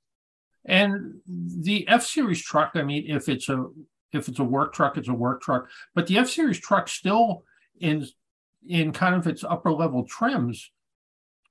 And 0.64 1.22
the 1.26 1.88
F 1.88 2.06
Series 2.06 2.42
truck, 2.42 2.72
I 2.76 2.84
mean, 2.84 3.06
if 3.08 3.28
it's 3.30 3.50
a 3.50 3.66
if 4.14 4.30
it's 4.30 4.40
a 4.40 4.44
work 4.44 4.74
truck, 4.74 4.96
it's 4.96 5.10
a 5.10 5.14
work 5.14 5.42
truck. 5.42 5.70
But 5.96 6.06
the 6.06 6.20
F 6.20 6.30
Series 6.30 6.60
truck 6.60 6.88
still 6.88 7.44
in 7.80 8.06
in 8.68 8.92
kind 8.92 9.16
of 9.16 9.28
its 9.28 9.44
upper 9.44 9.72
level 9.72 10.06
trims 10.06 10.72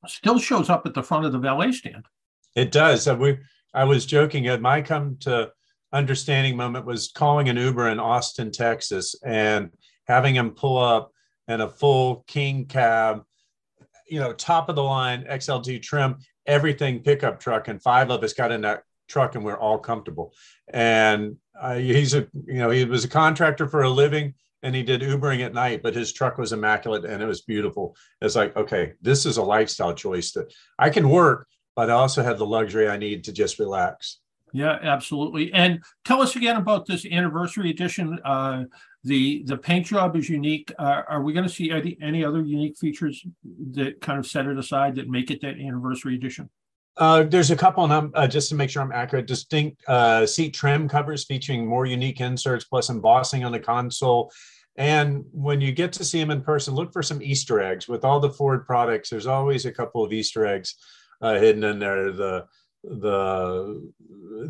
still 0.07 0.39
shows 0.39 0.69
up 0.69 0.87
at 0.87 0.95
the 0.95 1.03
front 1.03 1.25
of 1.25 1.33
the 1.33 1.39
valet 1.39 1.73
stand. 1.73 2.07
It 2.55 2.71
does. 2.71 3.09
we 3.09 3.39
I 3.73 3.85
was 3.85 4.07
joking 4.07 4.47
at 4.47 4.61
my 4.61 4.83
come 4.83 5.17
to 5.21 5.51
understanding 5.93 6.57
moment 6.57 6.85
was 6.85 7.11
calling 7.15 7.49
an 7.49 7.57
Uber 7.57 7.89
in 7.89 7.99
Austin, 7.99 8.51
Texas, 8.51 9.15
and 9.25 9.71
having 10.07 10.35
him 10.35 10.51
pull 10.51 10.79
up 10.79 11.11
in 11.49 11.61
a 11.61 11.69
full 11.69 12.25
king 12.27 12.67
cab, 12.67 13.23
you 14.09 14.21
know, 14.21 14.33
top 14.33 14.69
of 14.69 14.77
the 14.77 14.83
line 14.83 15.25
XLT 15.25 15.83
trim, 15.83 16.17
everything 16.47 17.01
pickup 17.01 17.41
truck, 17.41 17.69
and 17.69 17.83
five 17.83 18.11
of 18.11 18.23
us 18.23 18.33
got 18.33 18.53
in 18.53 18.61
that 18.63 18.83
truck 19.09 19.35
and 19.35 19.45
we're 19.45 19.59
all 19.59 19.79
comfortable. 19.79 20.33
And 20.73 21.37
uh, 21.61 21.77
he's 21.77 22.15
a, 22.15 22.27
you 22.47 22.59
know, 22.59 22.71
he 22.71 22.85
was 22.85 23.05
a 23.05 23.09
contractor 23.09 23.69
for 23.69 23.83
a 23.83 23.91
living 23.91 24.35
and 24.65 24.75
he 24.75 24.83
did 24.83 25.03
Ubering 25.03 25.45
at 25.45 25.53
night, 25.53 25.83
but 25.83 25.95
his 25.95 26.13
truck 26.13 26.39
was 26.39 26.55
immaculate 26.55 27.05
and 27.05 27.23
it 27.23 27.27
was 27.27 27.43
beautiful. 27.43 27.95
It's 28.23 28.35
like, 28.35 28.57
okay, 28.57 28.95
this 29.03 29.27
is 29.27 29.37
a 29.37 29.43
lifestyle 29.43 29.95
choice 29.95 30.33
that 30.33 30.53
I 30.79 30.89
can 30.89 31.11
work, 31.11 31.47
but 31.77 31.91
I 31.91 31.93
also 31.93 32.23
have 32.23 32.39
the 32.39 32.47
luxury 32.47 32.89
I 32.89 32.97
need 32.97 33.25
to 33.25 33.33
just 33.33 33.59
relax. 33.59 34.21
Yeah, 34.55 34.79
absolutely. 34.81 35.53
And 35.53 35.83
tell 36.07 36.23
us 36.23 36.35
again 36.35 36.57
about 36.57 36.87
this 36.87 37.05
anniversary 37.05 37.71
edition. 37.71 38.19
Uh, 38.25 38.65
the 39.03 39.43
the 39.45 39.59
paint 39.59 39.85
job 39.85 40.17
is 40.17 40.31
unique. 40.31 40.73
Uh, 40.79 41.03
are 41.09 41.23
we 41.23 41.35
going 41.35 41.47
to 41.47 41.53
see 41.53 41.71
any, 41.71 41.99
any 42.01 42.25
other 42.25 42.41
unique 42.41 42.79
features 42.79 43.23
that 43.73 44.01
kind 44.01 44.19
of 44.19 44.27
set 44.27 44.47
it 44.47 44.57
aside 44.57 44.95
that 44.95 45.11
make 45.11 45.31
it 45.31 45.43
that 45.43 45.57
anniversary 45.57 46.15
edition? 46.15 46.49
Uh, 46.97 47.25
there's 47.25 47.51
a 47.51 47.57
couple, 47.57 47.85
and 47.85 47.93
I'm 47.93 48.11
uh, 48.15 48.29
just 48.29 48.49
to 48.51 48.55
make 48.55 48.71
sure 48.71 48.83
I'm 48.83 48.93
accurate. 48.93 49.27
Distinct 49.27 49.83
uh, 49.89 50.27
seat 50.27 50.55
trim 50.55 50.89
covers 50.89 51.25
featuring 51.25 51.67
more 51.67 51.87
unique 51.87 52.21
inserts, 52.21 52.65
plus 52.65 52.89
embossing 52.89 53.45
on 53.45 53.53
the 53.53 53.61
console. 53.61 54.31
And 54.77 55.25
when 55.33 55.61
you 55.61 55.73
get 55.73 55.93
to 55.95 56.05
see 56.05 56.21
them 56.21 56.31
in 56.31 56.43
person, 56.43 56.75
look 56.75 56.93
for 56.93 57.03
some 57.03 57.23
Easter 57.23 57.61
eggs. 57.61 57.89
With 57.89 58.05
all 58.05 58.21
the 58.21 58.31
Ford 58.31 58.67
products, 58.67 59.11
there's 59.11 59.27
always 59.27 59.67
a 59.67 59.73
couple 59.73 60.05
of 60.05 60.13
Easter 60.13 60.47
eggs 60.47 60.77
uh, 61.21 61.35
hidden 61.35 61.65
in 61.65 61.79
there. 61.79 62.13
The 62.13 62.47
the 62.85 63.91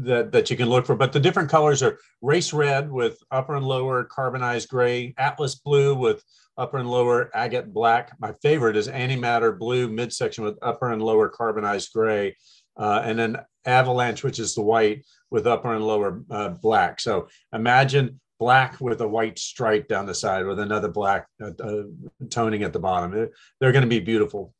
that 0.02 0.32
that 0.32 0.50
you 0.50 0.56
can 0.56 0.68
look 0.68 0.86
for, 0.86 0.96
but 0.96 1.12
the 1.12 1.20
different 1.20 1.50
colors 1.50 1.82
are 1.82 1.98
race 2.20 2.52
red 2.52 2.90
with 2.90 3.18
upper 3.30 3.54
and 3.54 3.66
lower 3.66 4.04
carbonized 4.04 4.68
gray, 4.68 5.14
atlas 5.18 5.54
blue 5.54 5.94
with 5.94 6.22
upper 6.56 6.78
and 6.78 6.90
lower 6.90 7.30
agate 7.34 7.72
black. 7.72 8.12
My 8.18 8.32
favorite 8.42 8.76
is 8.76 8.88
antimatter 8.88 9.58
blue 9.58 9.88
midsection 9.88 10.44
with 10.44 10.58
upper 10.62 10.92
and 10.92 11.02
lower 11.02 11.28
carbonized 11.28 11.92
gray. 11.92 12.36
Uh, 12.76 13.02
and 13.04 13.18
then 13.18 13.36
avalanche, 13.64 14.24
which 14.24 14.38
is 14.38 14.54
the 14.54 14.62
white 14.62 15.04
with 15.30 15.46
upper 15.46 15.74
and 15.74 15.86
lower 15.86 16.22
uh, 16.30 16.48
black. 16.48 17.00
So 17.00 17.28
imagine 17.52 18.20
black 18.38 18.80
with 18.80 19.00
a 19.00 19.08
white 19.08 19.38
stripe 19.38 19.88
down 19.88 20.06
the 20.06 20.14
side 20.14 20.44
with 20.44 20.58
another 20.58 20.88
black 20.88 21.26
uh, 21.40 21.50
uh 21.62 21.82
toning 22.30 22.62
at 22.62 22.72
the 22.72 22.80
bottom. 22.80 23.12
They're 23.60 23.72
going 23.72 23.82
to 23.82 23.88
be 23.88 24.00
beautiful. 24.00 24.52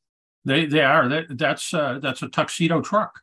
They 0.44 0.66
they 0.66 0.82
are. 0.82 1.08
That, 1.08 1.24
that's 1.30 1.72
uh, 1.74 1.98
that's 2.00 2.22
a 2.22 2.28
tuxedo 2.28 2.80
truck. 2.80 3.20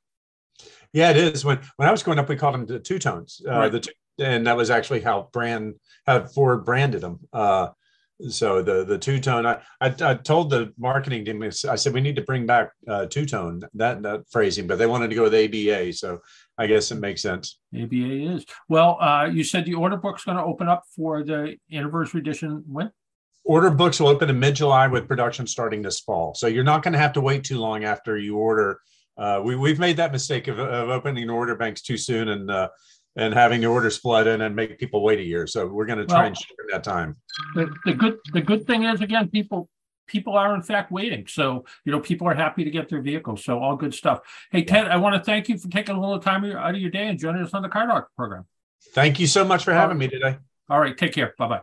Yeah, 0.93 1.12
it 1.12 1.17
is. 1.17 1.45
When 1.45 1.60
when 1.77 1.88
I 1.88 1.91
was 1.91 2.03
growing 2.03 2.19
up, 2.19 2.27
we 2.29 2.36
called 2.36 2.55
them 2.55 2.65
the 2.65 2.79
two 2.79 2.99
tones. 2.99 3.41
Uh, 3.47 3.51
right. 3.51 3.71
The 3.71 3.79
two, 3.79 3.91
and 4.19 4.45
that 4.47 4.57
was 4.57 4.69
actually 4.69 5.01
how 5.01 5.29
brand 5.31 5.75
how 6.05 6.25
Ford 6.25 6.65
branded 6.65 7.01
them. 7.01 7.19
Uh, 7.31 7.69
so 8.29 8.62
the 8.62 8.84
the 8.84 8.97
two 8.97 9.19
tone 9.19 9.45
I, 9.45 9.62
I, 9.79 9.93
I 10.01 10.13
told 10.15 10.49
the 10.49 10.73
marketing 10.77 11.25
team 11.25 11.41
i 11.43 11.49
said 11.49 11.93
we 11.93 12.01
need 12.01 12.15
to 12.15 12.21
bring 12.21 12.45
back 12.45 12.71
uh, 12.88 13.05
two 13.05 13.25
tone 13.25 13.62
that 13.73 14.01
that 14.03 14.23
phrasing 14.29 14.67
but 14.67 14.77
they 14.77 14.86
wanted 14.86 15.10
to 15.10 15.15
go 15.15 15.23
with 15.23 15.34
aba 15.34 15.91
so 15.93 16.19
i 16.57 16.67
guess 16.67 16.91
it 16.91 16.95
makes 16.95 17.21
sense. 17.21 17.60
Aba 17.73 18.36
is. 18.36 18.45
Well 18.69 18.97
uh, 19.01 19.25
you 19.25 19.43
said 19.43 19.65
the 19.65 19.73
order 19.73 19.97
book's 19.97 20.23
going 20.23 20.38
to 20.38 20.43
open 20.43 20.67
up 20.67 20.84
for 20.95 21.23
the 21.23 21.55
anniversary 21.71 22.21
edition 22.21 22.63
when? 22.67 22.91
Order 23.43 23.71
books 23.71 23.99
will 23.99 24.07
open 24.07 24.29
in 24.29 24.39
mid-july 24.39 24.88
with 24.88 25.07
production 25.07 25.47
starting 25.47 25.81
this 25.81 25.99
fall. 25.99 26.36
So 26.36 26.45
you're 26.45 26.63
not 26.63 26.84
going 26.84 26.93
to 26.93 26.99
have 26.99 27.13
to 27.13 27.21
wait 27.21 27.43
too 27.43 27.57
long 27.57 27.84
after 27.84 28.15
you 28.15 28.38
order. 28.38 28.79
Uh, 29.17 29.41
we, 29.43 29.55
we've 29.55 29.79
made 29.79 29.97
that 29.97 30.12
mistake 30.12 30.47
of, 30.47 30.60
of 30.60 30.89
opening 30.89 31.27
order 31.27 31.55
banks 31.55 31.81
too 31.81 31.97
soon 31.97 32.29
and 32.29 32.51
uh, 32.51 32.69
and 33.15 33.34
having 33.34 33.62
the 33.62 33.67
orders 33.67 33.97
flood 33.97 34.28
in 34.28 34.41
and 34.41 34.56
make 34.56 34.78
people 34.80 35.04
wait 35.04 35.19
a 35.19 35.24
year. 35.24 35.47
So 35.47 35.67
we're 35.67 35.86
going 35.86 36.00
to 36.00 36.06
try 36.06 36.19
well, 36.19 36.28
and 36.28 36.38
shorten 36.38 36.67
that 36.71 36.84
time. 36.84 37.17
The, 37.56 37.74
the 37.86 37.93
good 37.93 38.17
the 38.34 38.41
good 38.41 38.65
thing 38.65 38.84
is 38.84 39.02
again, 39.02 39.30
people 39.30 39.69
people 40.08 40.38
are 40.38 40.54
in 40.56 40.62
fact 40.62 40.91
waiting. 40.91 41.28
So 41.28 41.65
you 41.86 41.91
know, 41.91 42.00
people 42.00 42.28
are 42.28 42.34
happy 42.34 42.63
to 42.63 42.71
get 42.71 42.89
their 42.89 43.02
vehicles. 43.02 43.43
So 43.43 43.60
all 43.60 43.76
good 43.76 43.93
stuff. 43.93 44.21
Hey 44.52 44.63
Ted, 44.63 44.88
I 44.88 44.97
want 44.97 45.15
to 45.15 45.24
thank 45.24 45.50
you 45.50 45.58
for 45.58 45.69
taking 45.69 45.95
a 45.95 46.00
little 46.00 46.19
time 46.19 46.45
out 46.45 46.76
of 46.76 46.82
your 46.82 46.91
day 46.91 47.08
and 47.08 47.19
joining 47.19 47.43
us 47.43 47.54
on 47.54 47.62
the 47.62 47.69
Car 47.69 47.88
Doctor 47.88 48.12
program. 48.15 48.45
Thank 48.93 49.19
you 49.19 49.28
so 49.28 49.45
much 49.45 49.63
for 49.63 49.74
having 49.74 49.97
me 49.97 50.08
today. 50.08 50.38
All 50.69 50.80
right, 50.80 50.97
take 50.97 51.13
care. 51.13 51.34
Bye. 51.38 51.47
Bye. 51.47 51.62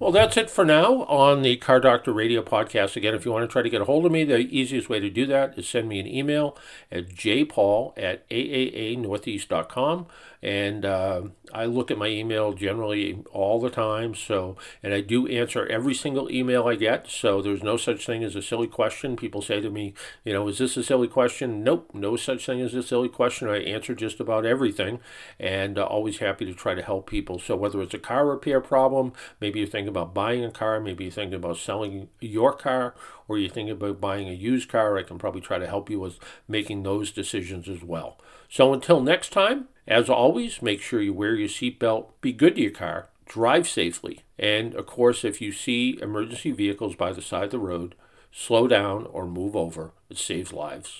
Well, 0.00 0.12
that's 0.12 0.38
it 0.38 0.48
for 0.48 0.64
now 0.64 1.02
on 1.04 1.42
the 1.42 1.56
Car 1.56 1.78
Doctor 1.78 2.10
Radio 2.10 2.40
podcast. 2.40 2.96
Again, 2.96 3.14
if 3.14 3.26
you 3.26 3.32
want 3.32 3.42
to 3.42 3.52
try 3.52 3.60
to 3.60 3.68
get 3.68 3.82
a 3.82 3.84
hold 3.84 4.06
of 4.06 4.12
me, 4.12 4.24
the 4.24 4.38
easiest 4.38 4.88
way 4.88 4.98
to 4.98 5.10
do 5.10 5.26
that 5.26 5.58
is 5.58 5.68
send 5.68 5.90
me 5.90 6.00
an 6.00 6.06
email 6.06 6.56
at 6.90 7.10
jpaul 7.10 7.92
at 7.98 8.26
aaanortheast.com. 8.30 10.06
And 10.42 10.84
uh, 10.84 11.22
I 11.52 11.66
look 11.66 11.90
at 11.90 11.98
my 11.98 12.06
email 12.06 12.52
generally 12.52 13.22
all 13.30 13.60
the 13.60 13.70
time. 13.70 14.14
So, 14.14 14.56
and 14.82 14.94
I 14.94 15.00
do 15.00 15.26
answer 15.26 15.66
every 15.66 15.94
single 15.94 16.30
email 16.30 16.66
I 16.66 16.76
get. 16.76 17.08
So 17.08 17.42
there's 17.42 17.62
no 17.62 17.76
such 17.76 18.06
thing 18.06 18.24
as 18.24 18.34
a 18.34 18.42
silly 18.42 18.66
question. 18.66 19.16
People 19.16 19.42
say 19.42 19.60
to 19.60 19.70
me, 19.70 19.94
you 20.24 20.32
know, 20.32 20.48
is 20.48 20.58
this 20.58 20.76
a 20.76 20.82
silly 20.82 21.08
question? 21.08 21.62
Nope, 21.62 21.90
no 21.92 22.16
such 22.16 22.46
thing 22.46 22.60
as 22.60 22.74
a 22.74 22.82
silly 22.82 23.08
question. 23.08 23.48
I 23.48 23.58
answer 23.58 23.94
just 23.94 24.20
about 24.20 24.46
everything 24.46 25.00
and 25.38 25.78
uh, 25.78 25.84
always 25.84 26.18
happy 26.18 26.46
to 26.46 26.54
try 26.54 26.74
to 26.74 26.82
help 26.82 27.08
people. 27.08 27.38
So 27.38 27.56
whether 27.56 27.82
it's 27.82 27.94
a 27.94 27.98
car 27.98 28.26
repair 28.26 28.60
problem, 28.60 29.12
maybe 29.40 29.60
you're 29.60 29.68
thinking 29.68 29.88
about 29.88 30.14
buying 30.14 30.44
a 30.44 30.50
car, 30.50 30.80
maybe 30.80 31.04
you're 31.04 31.12
thinking 31.12 31.34
about 31.34 31.58
selling 31.58 32.08
your 32.20 32.52
car, 32.54 32.94
or 33.28 33.38
you're 33.38 33.50
thinking 33.50 33.72
about 33.72 34.00
buying 34.00 34.28
a 34.28 34.32
used 34.32 34.68
car, 34.68 34.98
I 34.98 35.02
can 35.02 35.18
probably 35.18 35.40
try 35.40 35.58
to 35.58 35.66
help 35.66 35.90
you 35.90 36.00
with 36.00 36.18
making 36.48 36.82
those 36.82 37.12
decisions 37.12 37.68
as 37.68 37.82
well. 37.82 38.18
So 38.52 38.74
until 38.74 39.00
next 39.00 39.30
time, 39.30 39.68
as 39.86 40.10
always, 40.10 40.60
make 40.60 40.82
sure 40.82 41.00
you 41.00 41.14
wear 41.14 41.36
your 41.36 41.48
seatbelt, 41.48 42.08
be 42.20 42.32
good 42.32 42.56
to 42.56 42.62
your 42.62 42.72
car, 42.72 43.08
drive 43.24 43.68
safely, 43.68 44.22
and 44.40 44.74
of 44.74 44.86
course, 44.86 45.24
if 45.24 45.40
you 45.40 45.52
see 45.52 45.96
emergency 46.02 46.50
vehicles 46.50 46.96
by 46.96 47.12
the 47.12 47.22
side 47.22 47.44
of 47.44 47.50
the 47.52 47.60
road, 47.60 47.94
slow 48.32 48.66
down 48.66 49.06
or 49.06 49.28
move 49.28 49.54
over. 49.54 49.92
It 50.10 50.18
saves 50.18 50.52
lives. 50.52 50.98